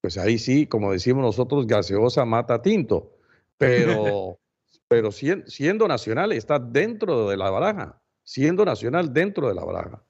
pues 0.00 0.18
ahí 0.18 0.38
sí, 0.38 0.66
como 0.66 0.92
decimos 0.92 1.22
nosotros, 1.22 1.66
gaseosa 1.66 2.24
mata 2.24 2.60
tinto 2.60 3.16
pero, 3.62 4.40
pero 4.88 5.12
siendo, 5.12 5.86
nacional 5.86 6.32
está 6.32 6.58
dentro 6.58 7.28
de 7.28 7.36
la 7.36 7.50
baraja, 7.50 8.02
siendo 8.24 8.64
nacional 8.64 9.12
dentro 9.12 9.48
de 9.48 9.54
la 9.54 9.64
baraja. 9.64 10.02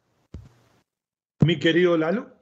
Mi 1.45 1.59
querido 1.59 1.99
Lalo. 1.99 2.33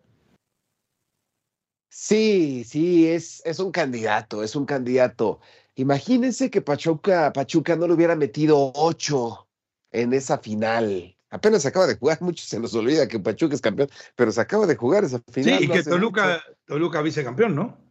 Sí, 1.89 2.63
sí, 2.65 3.09
es, 3.09 3.43
es 3.45 3.59
un 3.59 3.73
candidato, 3.73 4.45
es 4.45 4.55
un 4.55 4.65
candidato. 4.65 5.41
Imagínense 5.75 6.49
que 6.49 6.63
Pachuca, 6.63 7.33
Pachuca 7.33 7.75
no 7.75 7.89
le 7.89 7.95
hubiera 7.95 8.15
metido 8.15 8.71
ocho 8.75 9.49
en 9.91 10.13
esa 10.13 10.39
final. 10.39 11.17
Apenas 11.31 11.63
se 11.63 11.69
acaba 11.69 11.89
de 11.89 11.97
jugar, 11.97 12.19
mucho 12.23 12.45
se 12.45 12.61
nos 12.61 12.75
olvida 12.75 13.09
que 13.09 13.19
Pachuca 13.19 13.55
es 13.57 13.61
campeón, 13.61 13.89
pero 14.15 14.31
se 14.31 14.41
acaba 14.41 14.67
de 14.67 14.77
jugar 14.77 15.03
esa 15.03 15.21
final. 15.33 15.59
Sí, 15.59 15.65
y 15.65 15.69
que 15.69 15.83
Toluca, 15.83 16.41
Toluca 16.67 17.03
vicecampeón, 17.03 17.57
¿no? 17.57 17.90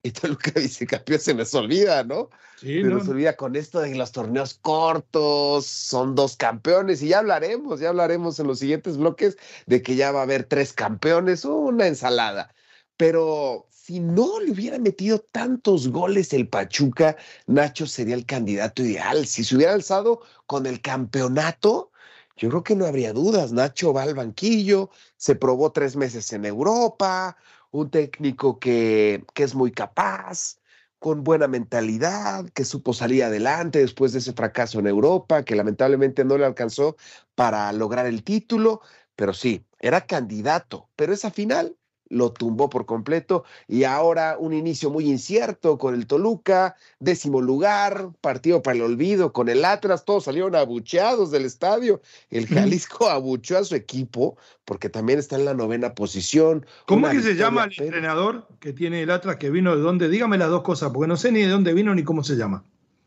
Y 0.02 0.12
Toluca 0.12 0.52
campeón 0.88 1.20
se 1.20 1.34
nos 1.34 1.54
olvida, 1.54 2.04
¿no? 2.04 2.30
Sí, 2.56 2.82
se 2.82 2.88
nos 2.88 3.06
olvida 3.08 3.36
con 3.36 3.54
esto 3.54 3.80
de 3.80 3.94
los 3.94 4.12
torneos 4.12 4.54
cortos, 4.54 5.66
son 5.66 6.14
dos 6.14 6.36
campeones 6.36 7.02
y 7.02 7.08
ya 7.08 7.18
hablaremos, 7.18 7.80
ya 7.80 7.90
hablaremos 7.90 8.38
en 8.38 8.46
los 8.46 8.58
siguientes 8.58 8.96
bloques 8.96 9.36
de 9.66 9.82
que 9.82 9.96
ya 9.96 10.10
va 10.12 10.20
a 10.20 10.22
haber 10.22 10.44
tres 10.44 10.72
campeones, 10.72 11.44
una 11.44 11.86
ensalada. 11.86 12.54
Pero 12.96 13.66
si 13.70 14.00
no 14.00 14.40
le 14.40 14.52
hubiera 14.52 14.78
metido 14.78 15.18
tantos 15.18 15.88
goles 15.88 16.32
el 16.32 16.48
Pachuca, 16.48 17.16
Nacho 17.46 17.86
sería 17.86 18.14
el 18.14 18.24
candidato 18.24 18.82
ideal. 18.82 19.26
Si 19.26 19.42
se 19.44 19.56
hubiera 19.56 19.72
alzado 19.72 20.20
con 20.46 20.66
el 20.66 20.80
campeonato, 20.80 21.90
yo 22.36 22.48
creo 22.48 22.62
que 22.62 22.76
no 22.76 22.86
habría 22.86 23.12
dudas. 23.12 23.52
Nacho 23.52 23.92
va 23.92 24.04
al 24.04 24.14
banquillo, 24.14 24.90
se 25.16 25.34
probó 25.34 25.72
tres 25.72 25.96
meses 25.96 26.32
en 26.32 26.44
Europa, 26.44 27.36
un 27.70 27.90
técnico 27.90 28.58
que, 28.58 29.24
que 29.34 29.44
es 29.44 29.54
muy 29.54 29.72
capaz, 29.72 30.58
con 30.98 31.24
buena 31.24 31.48
mentalidad, 31.48 32.48
que 32.50 32.64
supo 32.64 32.92
salir 32.92 33.24
adelante 33.24 33.78
después 33.78 34.12
de 34.12 34.18
ese 34.18 34.34
fracaso 34.34 34.78
en 34.78 34.86
Europa, 34.86 35.44
que 35.44 35.56
lamentablemente 35.56 36.24
no 36.24 36.36
le 36.36 36.44
alcanzó 36.44 36.96
para 37.34 37.72
lograr 37.72 38.06
el 38.06 38.22
título, 38.22 38.82
pero 39.16 39.32
sí, 39.32 39.64
era 39.78 40.06
candidato, 40.06 40.90
pero 40.96 41.14
esa 41.14 41.30
final 41.30 41.76
lo 42.10 42.32
tumbó 42.32 42.68
por 42.68 42.84
completo 42.84 43.44
y 43.66 43.84
ahora 43.84 44.36
un 44.38 44.52
inicio 44.52 44.90
muy 44.90 45.08
incierto 45.08 45.78
con 45.78 45.94
el 45.94 46.06
Toluca, 46.06 46.76
décimo 46.98 47.40
lugar, 47.40 48.10
partido 48.20 48.62
para 48.62 48.76
el 48.76 48.82
olvido 48.82 49.32
con 49.32 49.48
el 49.48 49.64
Atlas, 49.64 50.04
todos 50.04 50.24
salieron 50.24 50.54
abucheados 50.54 51.30
del 51.30 51.46
estadio. 51.46 52.02
El 52.28 52.46
Jalisco 52.46 53.08
abucheó 53.08 53.58
a 53.58 53.64
su 53.64 53.74
equipo 53.74 54.36
porque 54.64 54.88
también 54.88 55.18
está 55.18 55.36
en 55.36 55.44
la 55.44 55.54
novena 55.54 55.94
posición. 55.94 56.66
¿Cómo 56.86 57.08
es 57.08 57.14
que 57.16 57.22
se 57.22 57.34
llama 57.36 57.64
el 57.64 57.84
entrenador 57.84 58.46
que 58.58 58.72
tiene 58.72 59.02
el 59.02 59.10
Atlas 59.10 59.36
que 59.36 59.50
vino 59.50 59.74
de 59.74 59.82
dónde? 59.82 60.08
Dígame 60.08 60.36
las 60.36 60.50
dos 60.50 60.62
cosas 60.62 60.90
porque 60.92 61.08
no 61.08 61.16
sé 61.16 61.32
ni 61.32 61.40
de 61.40 61.48
dónde 61.48 61.72
vino 61.72 61.94
ni 61.94 62.02
cómo 62.02 62.22
se 62.24 62.36
llama. 62.36 62.64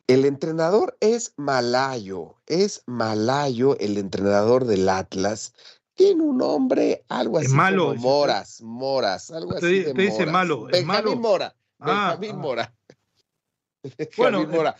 El 0.08 0.26
entrenador 0.26 0.98
es 1.00 1.34
malayo, 1.38 2.36
es 2.48 2.84
malayo 2.88 3.78
el 3.80 3.98
entrenador 3.98 4.66
del 4.66 4.90
Atlas 4.90 5.54
tiene 5.96 6.22
un 6.24 6.38
nombre, 6.38 7.04
algo 7.10 7.38
así 7.38 7.54
malo, 7.54 7.90
como 7.90 8.02
Moras, 8.02 8.62
Moras, 8.62 9.32
algo 9.32 9.54
así 9.56 9.80
de 9.80 9.94
te 9.94 10.02
dice 10.02 10.26
malo, 10.26 10.64
Benjamín 10.66 10.88
malo. 10.88 11.16
Mora, 11.18 11.56
Ah, 11.80 12.18
Benjamín 12.20 12.32
ah. 12.32 12.42
Mora. 12.42 12.74
Bueno, 14.18 14.38
Benjamín 14.40 14.58
Mora. 14.58 14.76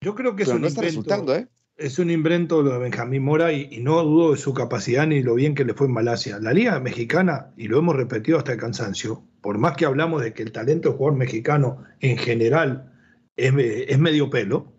Yo 0.00 0.14
creo 0.14 0.36
que 0.36 0.44
es 0.44 0.48
un 0.48 0.60
no 0.62 0.68
está 0.68 0.80
invento. 0.80 1.00
resultando, 1.02 1.34
¿eh? 1.36 1.48
Es 1.76 1.98
un 1.98 2.10
invento 2.10 2.62
lo 2.62 2.72
de 2.72 2.78
Benjamín 2.78 3.22
Mora 3.22 3.52
y, 3.52 3.68
y 3.70 3.80
no 3.80 4.02
dudo 4.02 4.32
de 4.32 4.38
su 4.38 4.52
capacidad 4.54 5.06
ni 5.06 5.22
lo 5.22 5.34
bien 5.34 5.54
que 5.54 5.64
le 5.64 5.74
fue 5.74 5.86
en 5.86 5.92
Malasia. 5.92 6.38
La 6.40 6.52
Liga 6.52 6.80
Mexicana, 6.80 7.52
y 7.56 7.68
lo 7.68 7.78
hemos 7.78 7.94
repetido 7.94 8.38
hasta 8.38 8.52
el 8.52 8.58
cansancio, 8.58 9.22
por 9.40 9.58
más 9.58 9.76
que 9.76 9.84
hablamos 9.86 10.22
de 10.22 10.32
que 10.32 10.42
el 10.42 10.50
talento 10.52 10.88
del 10.88 10.98
jugador 10.98 11.18
mexicano 11.18 11.84
en 12.00 12.16
general 12.18 12.92
es, 13.36 13.52
es 13.56 13.98
medio 13.98 14.28
pelo, 14.30 14.72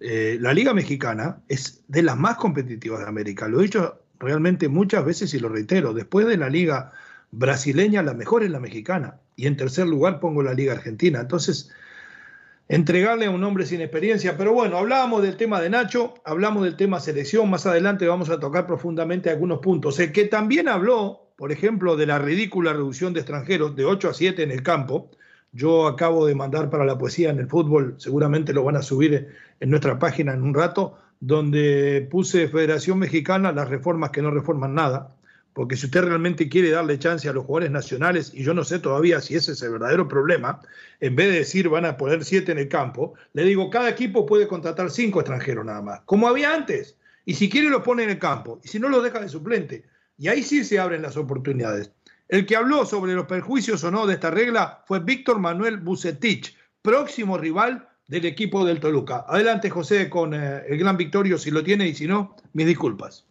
eh, 0.00 0.36
la 0.40 0.52
Liga 0.52 0.74
Mexicana 0.74 1.42
es 1.48 1.84
de 1.86 2.02
las 2.02 2.16
más 2.18 2.36
competitivas 2.36 3.00
de 3.00 3.06
América. 3.06 3.46
Lo 3.48 3.60
he 3.60 3.64
dicho 3.64 4.01
realmente 4.22 4.68
muchas 4.68 5.04
veces 5.04 5.34
y 5.34 5.40
lo 5.40 5.48
reitero. 5.48 5.92
Después 5.92 6.26
de 6.26 6.36
la 6.36 6.48
Liga 6.48 6.92
brasileña, 7.30 8.02
la 8.02 8.14
mejor 8.14 8.42
es 8.42 8.50
la 8.50 8.60
mexicana. 8.60 9.18
Y 9.36 9.46
en 9.46 9.56
tercer 9.56 9.86
lugar 9.86 10.20
pongo 10.20 10.42
la 10.42 10.54
Liga 10.54 10.72
Argentina. 10.72 11.20
Entonces, 11.20 11.70
entregarle 12.68 13.26
a 13.26 13.30
un 13.30 13.42
hombre 13.44 13.66
sin 13.66 13.80
experiencia. 13.80 14.36
Pero 14.36 14.52
bueno, 14.52 14.78
hablábamos 14.78 15.22
del 15.22 15.36
tema 15.36 15.60
de 15.60 15.70
Nacho, 15.70 16.14
hablamos 16.24 16.64
del 16.64 16.76
tema 16.76 17.00
selección, 17.00 17.50
más 17.50 17.66
adelante 17.66 18.06
vamos 18.06 18.30
a 18.30 18.40
tocar 18.40 18.66
profundamente 18.66 19.30
algunos 19.30 19.58
puntos. 19.58 19.98
El 19.98 20.12
que 20.12 20.24
también 20.24 20.68
habló, 20.68 21.32
por 21.36 21.52
ejemplo, 21.52 21.96
de 21.96 22.06
la 22.06 22.18
ridícula 22.18 22.72
reducción 22.72 23.12
de 23.12 23.20
extranjeros 23.20 23.76
de 23.76 23.84
8 23.84 24.10
a 24.10 24.14
7 24.14 24.42
en 24.42 24.50
el 24.50 24.62
campo. 24.62 25.10
Yo 25.52 25.86
acabo 25.86 26.24
de 26.24 26.34
mandar 26.34 26.70
para 26.70 26.86
la 26.86 26.96
poesía 26.96 27.28
en 27.28 27.38
el 27.38 27.46
fútbol, 27.46 27.96
seguramente 27.98 28.54
lo 28.54 28.64
van 28.64 28.76
a 28.76 28.82
subir 28.82 29.28
en 29.60 29.68
nuestra 29.68 29.98
página 29.98 30.32
en 30.32 30.42
un 30.42 30.54
rato, 30.54 30.96
donde 31.22 32.08
puse 32.10 32.48
Federación 32.48 32.98
Mexicana 32.98 33.52
las 33.52 33.68
reformas 33.68 34.10
que 34.10 34.22
no 34.22 34.32
reforman 34.32 34.74
nada. 34.74 35.14
Porque 35.52 35.76
si 35.76 35.86
usted 35.86 36.02
realmente 36.02 36.48
quiere 36.48 36.70
darle 36.70 36.98
chance 36.98 37.28
a 37.28 37.32
los 37.32 37.44
jugadores 37.44 37.70
nacionales, 37.70 38.32
y 38.34 38.42
yo 38.42 38.54
no 38.54 38.64
sé 38.64 38.80
todavía 38.80 39.20
si 39.20 39.36
ese 39.36 39.52
es 39.52 39.62
el 39.62 39.70
verdadero 39.70 40.08
problema, 40.08 40.60
en 40.98 41.14
vez 41.14 41.28
de 41.28 41.38
decir 41.38 41.68
van 41.68 41.84
a 41.84 41.96
poner 41.96 42.24
siete 42.24 42.50
en 42.50 42.58
el 42.58 42.68
campo, 42.68 43.14
le 43.34 43.44
digo, 43.44 43.70
cada 43.70 43.88
equipo 43.88 44.26
puede 44.26 44.48
contratar 44.48 44.90
cinco 44.90 45.20
extranjeros 45.20 45.64
nada 45.64 45.80
más, 45.80 46.00
como 46.06 46.26
había 46.26 46.52
antes. 46.52 46.96
Y 47.24 47.34
si 47.34 47.48
quiere 47.48 47.70
los 47.70 47.82
pone 47.82 48.02
en 48.02 48.10
el 48.10 48.18
campo, 48.18 48.60
y 48.64 48.66
si 48.66 48.80
no 48.80 48.88
los 48.88 49.04
deja 49.04 49.20
de 49.20 49.28
suplente. 49.28 49.84
Y 50.18 50.26
ahí 50.26 50.42
sí 50.42 50.64
se 50.64 50.80
abren 50.80 51.02
las 51.02 51.16
oportunidades. 51.16 51.92
El 52.26 52.46
que 52.46 52.56
habló 52.56 52.84
sobre 52.84 53.14
los 53.14 53.26
perjuicios 53.26 53.84
o 53.84 53.92
no 53.92 54.08
de 54.08 54.14
esta 54.14 54.32
regla 54.32 54.82
fue 54.88 54.98
Víctor 54.98 55.38
Manuel 55.38 55.76
Bucetich, 55.76 56.56
próximo 56.82 57.38
rival 57.38 57.88
del 58.12 58.26
equipo 58.26 58.62
del 58.62 58.78
Toluca. 58.78 59.24
Adelante, 59.26 59.70
José, 59.70 60.10
con 60.10 60.34
eh, 60.34 60.64
el 60.68 60.76
gran 60.76 60.98
Victorio, 60.98 61.38
si 61.38 61.50
lo 61.50 61.64
tiene, 61.64 61.88
y 61.88 61.94
si 61.94 62.06
no, 62.06 62.36
mis 62.52 62.66
disculpas. 62.66 63.24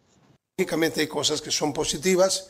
Lógicamente 0.58 1.00
hay 1.00 1.06
cosas 1.06 1.40
que 1.40 1.52
son 1.52 1.72
positivas, 1.72 2.48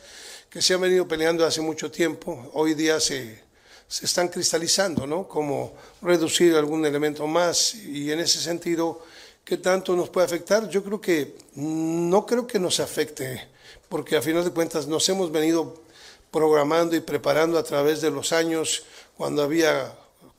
que 0.49 0.59
se 0.59 0.73
han 0.73 0.81
venido 0.81 1.07
peleando 1.07 1.45
hace 1.45 1.61
mucho 1.61 1.91
tiempo, 1.91 2.49
hoy 2.55 2.73
día 2.73 2.99
se, 2.99 3.43
se 3.87 4.05
están 4.07 4.29
cristalizando, 4.29 5.05
¿no? 5.05 5.27
Como 5.27 5.75
reducir 6.01 6.55
algún 6.55 6.83
elemento 6.87 7.27
más 7.27 7.75
y 7.75 8.11
en 8.11 8.19
ese 8.19 8.39
sentido, 8.39 9.05
¿qué 9.45 9.57
tanto 9.57 9.95
nos 9.95 10.09
puede 10.09 10.25
afectar? 10.25 10.67
Yo 10.69 10.83
creo 10.83 10.99
que 10.99 11.35
no 11.53 12.25
creo 12.25 12.47
que 12.47 12.57
nos 12.57 12.79
afecte, 12.79 13.47
porque 13.89 14.17
a 14.17 14.23
final 14.23 14.43
de 14.43 14.49
cuentas 14.49 14.87
nos 14.87 15.07
hemos 15.07 15.31
venido 15.31 15.83
programando 16.31 16.95
y 16.95 17.01
preparando 17.01 17.59
a 17.59 17.63
través 17.63 18.01
de 18.01 18.09
los 18.09 18.33
años, 18.33 18.85
cuando 19.15 19.43
había 19.43 19.93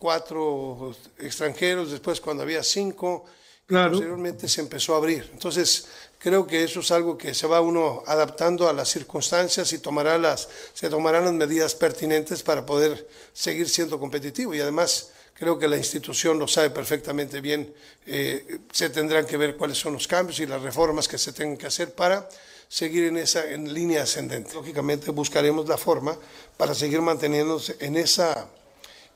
cuatro 0.05 0.94
extranjeros, 1.18 1.90
después 1.90 2.20
cuando 2.20 2.42
había 2.42 2.62
cinco, 2.62 3.24
Claro. 3.66 3.92
posteriormente 3.92 4.46
se 4.46 4.61
empezó 4.61 4.92
a 4.92 4.98
abrir. 4.98 5.30
Entonces, 5.32 5.86
creo 6.18 6.46
que 6.46 6.62
eso 6.62 6.80
es 6.80 6.90
algo 6.90 7.16
que 7.16 7.32
se 7.32 7.46
va 7.46 7.62
uno 7.62 8.02
adaptando 8.07 8.68
a 8.68 8.74
las 8.74 8.90
circunstancias 8.90 9.72
y 9.72 9.78
tomará 9.78 10.18
las, 10.18 10.46
se 10.74 10.90
tomarán 10.90 11.24
las 11.24 11.32
medidas 11.32 11.74
pertinentes 11.74 12.42
para 12.42 12.66
poder 12.66 13.09
seguir 13.32 13.66
siendo 13.66 13.98
competitivo. 13.98 14.55
Y 14.55 14.61
además, 14.61 15.09
creo 15.32 15.59
que 15.59 15.68
la 15.68 15.78
institución 15.78 16.38
lo 16.38 16.46
sabe 16.46 16.68
perfectamente 16.68 17.40
bien. 17.40 17.72
Eh, 18.05 18.59
se 18.70 18.90
tendrán 18.90 19.24
que 19.24 19.38
ver 19.38 19.57
cuáles 19.57 19.78
son 19.78 19.94
los 19.94 20.07
cambios 20.07 20.38
y 20.38 20.44
las 20.44 20.61
reformas 20.61 21.09
que 21.09 21.16
se 21.16 21.32
tengan 21.32 21.57
que 21.57 21.68
hacer 21.68 21.94
para 21.94 22.28
seguir 22.68 23.05
en 23.05 23.16
esa 23.16 23.50
en 23.50 23.72
línea 23.72 24.02
ascendente. 24.02 24.52
Lógicamente, 24.52 25.11
buscaremos 25.12 25.66
la 25.66 25.78
forma 25.78 26.14
para 26.59 26.74
seguir 26.74 27.00
manteniéndose 27.00 27.76
en 27.80 27.96
esa 27.96 28.50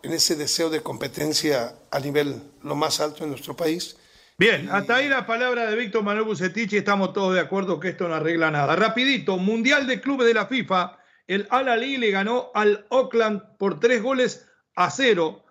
en 0.03 0.12
ese 0.12 0.36
deseo 0.36 0.70
de 0.70 0.82
competencia 0.82 1.74
a 1.90 2.01
nivel 2.01 2.42
lo 2.62 2.76
más 2.76 3.01
alto 3.01 3.24
en 3.24 3.30
nuestro 3.30 3.57
país. 3.57 3.96
Bien, 4.38 4.68
hasta 4.70 4.96
ahí 4.96 5.09
la 5.09 5.26
palabra 5.26 5.68
de 5.68 5.76
Víctor 5.76 6.05
Manuel 6.05 6.26
Bucetich 6.26 6.72
y 6.72 6.76
estamos 6.76 7.12
todos 7.12 7.34
de 7.34 7.40
acuerdo 7.40 7.80
que 7.80 7.88
esto 7.88 8.07
no 8.07 8.14
arregla 8.14 8.53
nada. 8.53 8.76
Rapidito, 8.76 9.36
Mundial 9.36 9.86
de 9.88 10.01
Clubes 10.01 10.28
de 10.28 10.34
la 10.34 10.46
FIFA, 10.46 10.96
el 11.26 11.49
Al 11.51 11.68
Ali 11.68 11.96
le 11.96 12.12
ganó 12.12 12.53
al 12.55 12.86
Auckland 12.90 13.42
por 13.59 13.80
tres 13.80 14.01
goles 14.01 14.46
a 14.76 14.90
cero. 14.90 15.44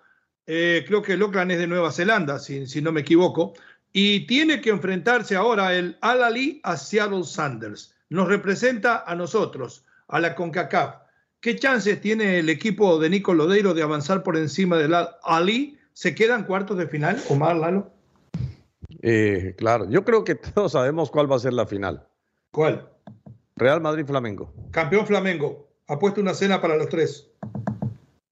Eh, 0.46 0.86
creo 0.88 1.02
que 1.02 1.14
el 1.14 1.22
Auckland 1.22 1.52
es 1.52 1.60
de 1.60 1.68
Nueva 1.68 1.92
Zelanda, 1.92 2.40
si, 2.40 2.66
si 2.66 2.82
no 2.82 2.94
me 2.94 3.02
equivoco. 3.02 3.54
Y 3.92 4.26
tiene 4.26 4.62
que 4.62 4.70
enfrentarse 4.70 5.36
ahora 5.36 5.76
el 5.76 5.98
Al 6.00 6.24
Ali 6.24 6.62
a 6.64 6.78
Seattle 6.78 7.26
Sanders. 7.26 7.94
Nos 8.10 8.30
representa 8.30 9.04
a 9.06 9.16
nosotros, 9.16 9.84
a 10.08 10.22
la 10.22 10.34
CONCACAF. 10.34 11.07
¿Qué 11.48 11.56
chances 11.56 12.02
tiene 12.02 12.40
el 12.40 12.50
equipo 12.50 13.00
de 13.00 13.10
Nico 13.10 13.34
Lodeiro 13.34 13.74
de 13.74 13.82
avanzar 13.82 14.22
por 14.22 14.36
encima 14.36 14.76
del 14.78 14.94
Al 14.94 15.12
Ali? 15.24 15.80
¿Se 15.94 16.14
quedan 16.14 16.44
cuartos 16.44 16.78
de 16.78 16.90
final, 16.90 17.24
Omar 17.30 17.56
Lalo? 17.56 17.90
Eh, 19.02 19.54
claro, 19.58 19.90
yo 19.90 20.04
creo 20.04 20.26
que 20.26 20.36
todos 20.36 20.74
sabemos 20.74 21.10
cuál 21.10 21.32
va 21.32 21.38
a 21.38 21.40
ser 21.40 21.54
la 21.54 21.66
final. 21.66 22.06
¿Cuál? 22.52 22.90
Real 23.56 23.80
Madrid-Flamengo. 23.80 24.54
Campeón 24.72 25.08
Flamengo. 25.08 25.70
Ha 25.88 25.98
puesto 25.98 26.20
una 26.20 26.34
cena 26.34 26.60
para 26.62 26.76
los 26.76 26.90
tres. 26.90 27.32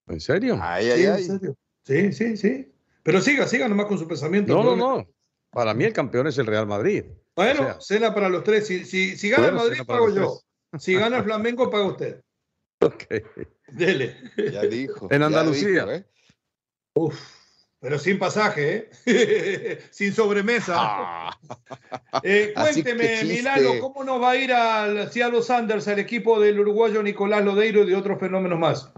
¿En 0.09 0.19
serio? 0.19 0.59
Ay, 0.61 0.83
Sí, 0.83 0.91
ay, 0.91 1.03
en 1.05 1.13
ay. 1.13 1.23
serio. 1.23 1.55
Sí, 1.85 2.11
sí, 2.11 2.35
sí. 2.35 2.69
Pero 3.01 3.21
siga, 3.21 3.47
siga 3.47 3.69
nomás 3.69 3.85
con 3.85 3.97
su 3.97 4.09
pensamiento. 4.09 4.53
No, 4.53 4.61
no, 4.61 4.75
no. 4.75 5.07
Para 5.51 5.73
mí 5.73 5.85
el 5.85 5.93
campeón 5.93 6.27
es 6.27 6.37
el 6.37 6.47
Real 6.47 6.67
Madrid. 6.67 7.05
Bueno, 7.33 7.61
O 7.61 7.63
sea, 7.63 7.77
cena 7.79 8.13
para 8.13 8.27
los 8.27 8.43
tres. 8.43 8.67
Si, 8.67 8.83
si, 8.83 9.15
si 9.15 9.29
gana 9.29 9.45
el 9.47 9.53
Bueno, 9.53 9.69
Madrid, 9.69 9.85
pago 9.87 10.09
yo. 10.09 10.39
Si 10.77 10.95
gana 10.95 11.19
el 11.19 11.23
Flamengo, 11.23 11.69
paga 11.69 11.85
usted. 11.85 12.24
Ok. 12.81 13.03
Dele. 13.69 14.15
Ya 14.51 14.61
dijo. 14.63 15.07
En 15.11 15.23
Andalucía. 15.23 15.85
dijo, 15.85 15.91
¿eh? 15.91 16.05
Uf, 16.95 17.19
pero 17.85 17.99
sin 17.99 18.17
pasaje, 18.17 18.89
¿eh? 19.05 19.79
sin 19.91 20.11
sobremesa. 20.13 20.73
Ah, 20.77 21.37
Eh, 22.23 22.51
cuénteme. 22.55 23.23
Milano, 23.23 23.79
¿cómo 23.79 24.03
nos 24.03 24.19
va 24.21 24.31
a 24.31 24.35
ir 24.37 24.51
al 24.53 25.11
Seattle 25.11 25.43
Sanders, 25.43 25.87
al 25.87 25.99
equipo 25.99 26.39
del 26.39 26.59
uruguayo 26.59 27.03
Nicolás 27.03 27.43
Lodeiro 27.45 27.83
y 27.83 27.87
de 27.87 27.95
otros 27.95 28.19
fenómenos 28.19 28.57
más? 28.57 28.91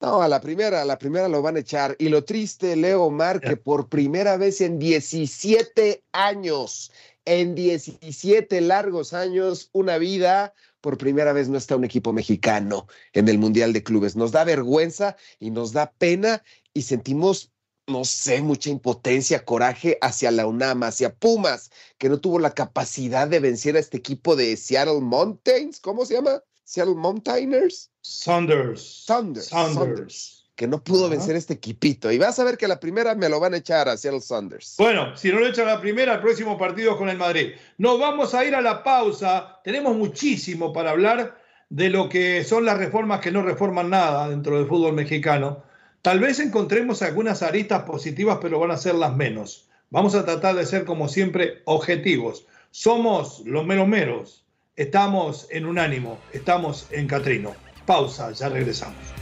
No, 0.00 0.20
a 0.20 0.26
la 0.26 0.40
primera, 0.40 0.82
a 0.82 0.84
la 0.84 0.98
primera 0.98 1.28
lo 1.28 1.42
van 1.42 1.54
a 1.54 1.60
echar. 1.60 1.94
Y 2.00 2.08
lo 2.08 2.24
triste, 2.24 2.74
Leo 2.74 3.08
Mar, 3.10 3.40
que 3.40 3.56
por 3.56 3.88
primera 3.88 4.36
vez 4.36 4.60
en 4.60 4.80
17 4.80 6.02
años, 6.10 6.90
en 7.24 7.54
17 7.54 8.60
largos 8.62 9.12
años, 9.12 9.70
una 9.72 9.98
vida, 9.98 10.52
por 10.82 10.98
primera 10.98 11.32
vez 11.32 11.48
no 11.48 11.56
está 11.56 11.76
un 11.76 11.84
equipo 11.84 12.12
mexicano 12.12 12.86
en 13.14 13.28
el 13.28 13.38
Mundial 13.38 13.72
de 13.72 13.82
Clubes. 13.82 14.16
Nos 14.16 14.32
da 14.32 14.44
vergüenza 14.44 15.16
y 15.38 15.50
nos 15.50 15.72
da 15.72 15.92
pena 15.92 16.42
y 16.74 16.82
sentimos, 16.82 17.50
no 17.86 18.04
sé, 18.04 18.42
mucha 18.42 18.68
impotencia, 18.68 19.44
coraje 19.46 19.96
hacia 20.02 20.30
la 20.30 20.46
UNAM, 20.46 20.82
hacia 20.82 21.14
Pumas, 21.14 21.70
que 21.96 22.10
no 22.10 22.20
tuvo 22.20 22.38
la 22.38 22.52
capacidad 22.52 23.28
de 23.28 23.40
vencer 23.40 23.76
a 23.76 23.80
este 23.80 23.96
equipo 23.96 24.36
de 24.36 24.56
Seattle 24.56 25.00
Mountains. 25.00 25.80
¿Cómo 25.80 26.04
se 26.04 26.14
llama? 26.14 26.42
Seattle 26.64 26.96
Mountaineers. 26.96 27.90
Sanders. 28.02 29.04
Sanders. 29.04 29.46
Sanders. 29.46 30.41
Que 30.54 30.66
no 30.66 30.84
pudo 30.84 31.08
vencer 31.08 31.34
este 31.34 31.54
equipito. 31.54 32.12
Y 32.12 32.18
vas 32.18 32.38
a 32.38 32.44
ver 32.44 32.58
que 32.58 32.68
la 32.68 32.78
primera 32.78 33.14
me 33.14 33.28
lo 33.28 33.40
van 33.40 33.54
a 33.54 33.56
echar 33.56 33.88
a 33.88 33.96
Seattle 33.96 34.20
Saunders. 34.20 34.74
Bueno, 34.78 35.16
si 35.16 35.30
no 35.30 35.40
lo 35.40 35.46
echan 35.46 35.66
la 35.66 35.80
primera, 35.80 36.14
el 36.14 36.20
próximo 36.20 36.58
partido 36.58 36.92
es 36.92 36.96
con 36.98 37.08
el 37.08 37.16
Madrid. 37.16 37.52
Nos 37.78 37.98
vamos 37.98 38.34
a 38.34 38.44
ir 38.44 38.54
a 38.54 38.60
la 38.60 38.82
pausa. 38.82 39.60
Tenemos 39.64 39.96
muchísimo 39.96 40.72
para 40.72 40.90
hablar 40.90 41.38
de 41.70 41.88
lo 41.88 42.10
que 42.10 42.44
son 42.44 42.66
las 42.66 42.76
reformas 42.76 43.20
que 43.20 43.30
no 43.30 43.42
reforman 43.42 43.88
nada 43.88 44.28
dentro 44.28 44.58
del 44.58 44.66
fútbol 44.66 44.92
mexicano. 44.92 45.62
Tal 46.02 46.20
vez 46.20 46.38
encontremos 46.38 47.00
algunas 47.00 47.42
aristas 47.42 47.84
positivas, 47.84 48.38
pero 48.42 48.58
van 48.58 48.72
a 48.72 48.76
ser 48.76 48.96
las 48.96 49.16
menos. 49.16 49.70
Vamos 49.88 50.14
a 50.14 50.24
tratar 50.24 50.56
de 50.56 50.66
ser, 50.66 50.84
como 50.84 51.08
siempre, 51.08 51.62
objetivos. 51.64 52.46
Somos 52.72 53.42
los 53.46 53.64
meros 53.64 53.88
meros. 53.88 54.44
Estamos 54.76 55.46
en 55.50 55.64
Unánimo. 55.64 56.18
Estamos 56.32 56.88
en 56.90 57.06
Catrino. 57.06 57.54
Pausa, 57.86 58.32
ya 58.32 58.48
regresamos. 58.48 59.21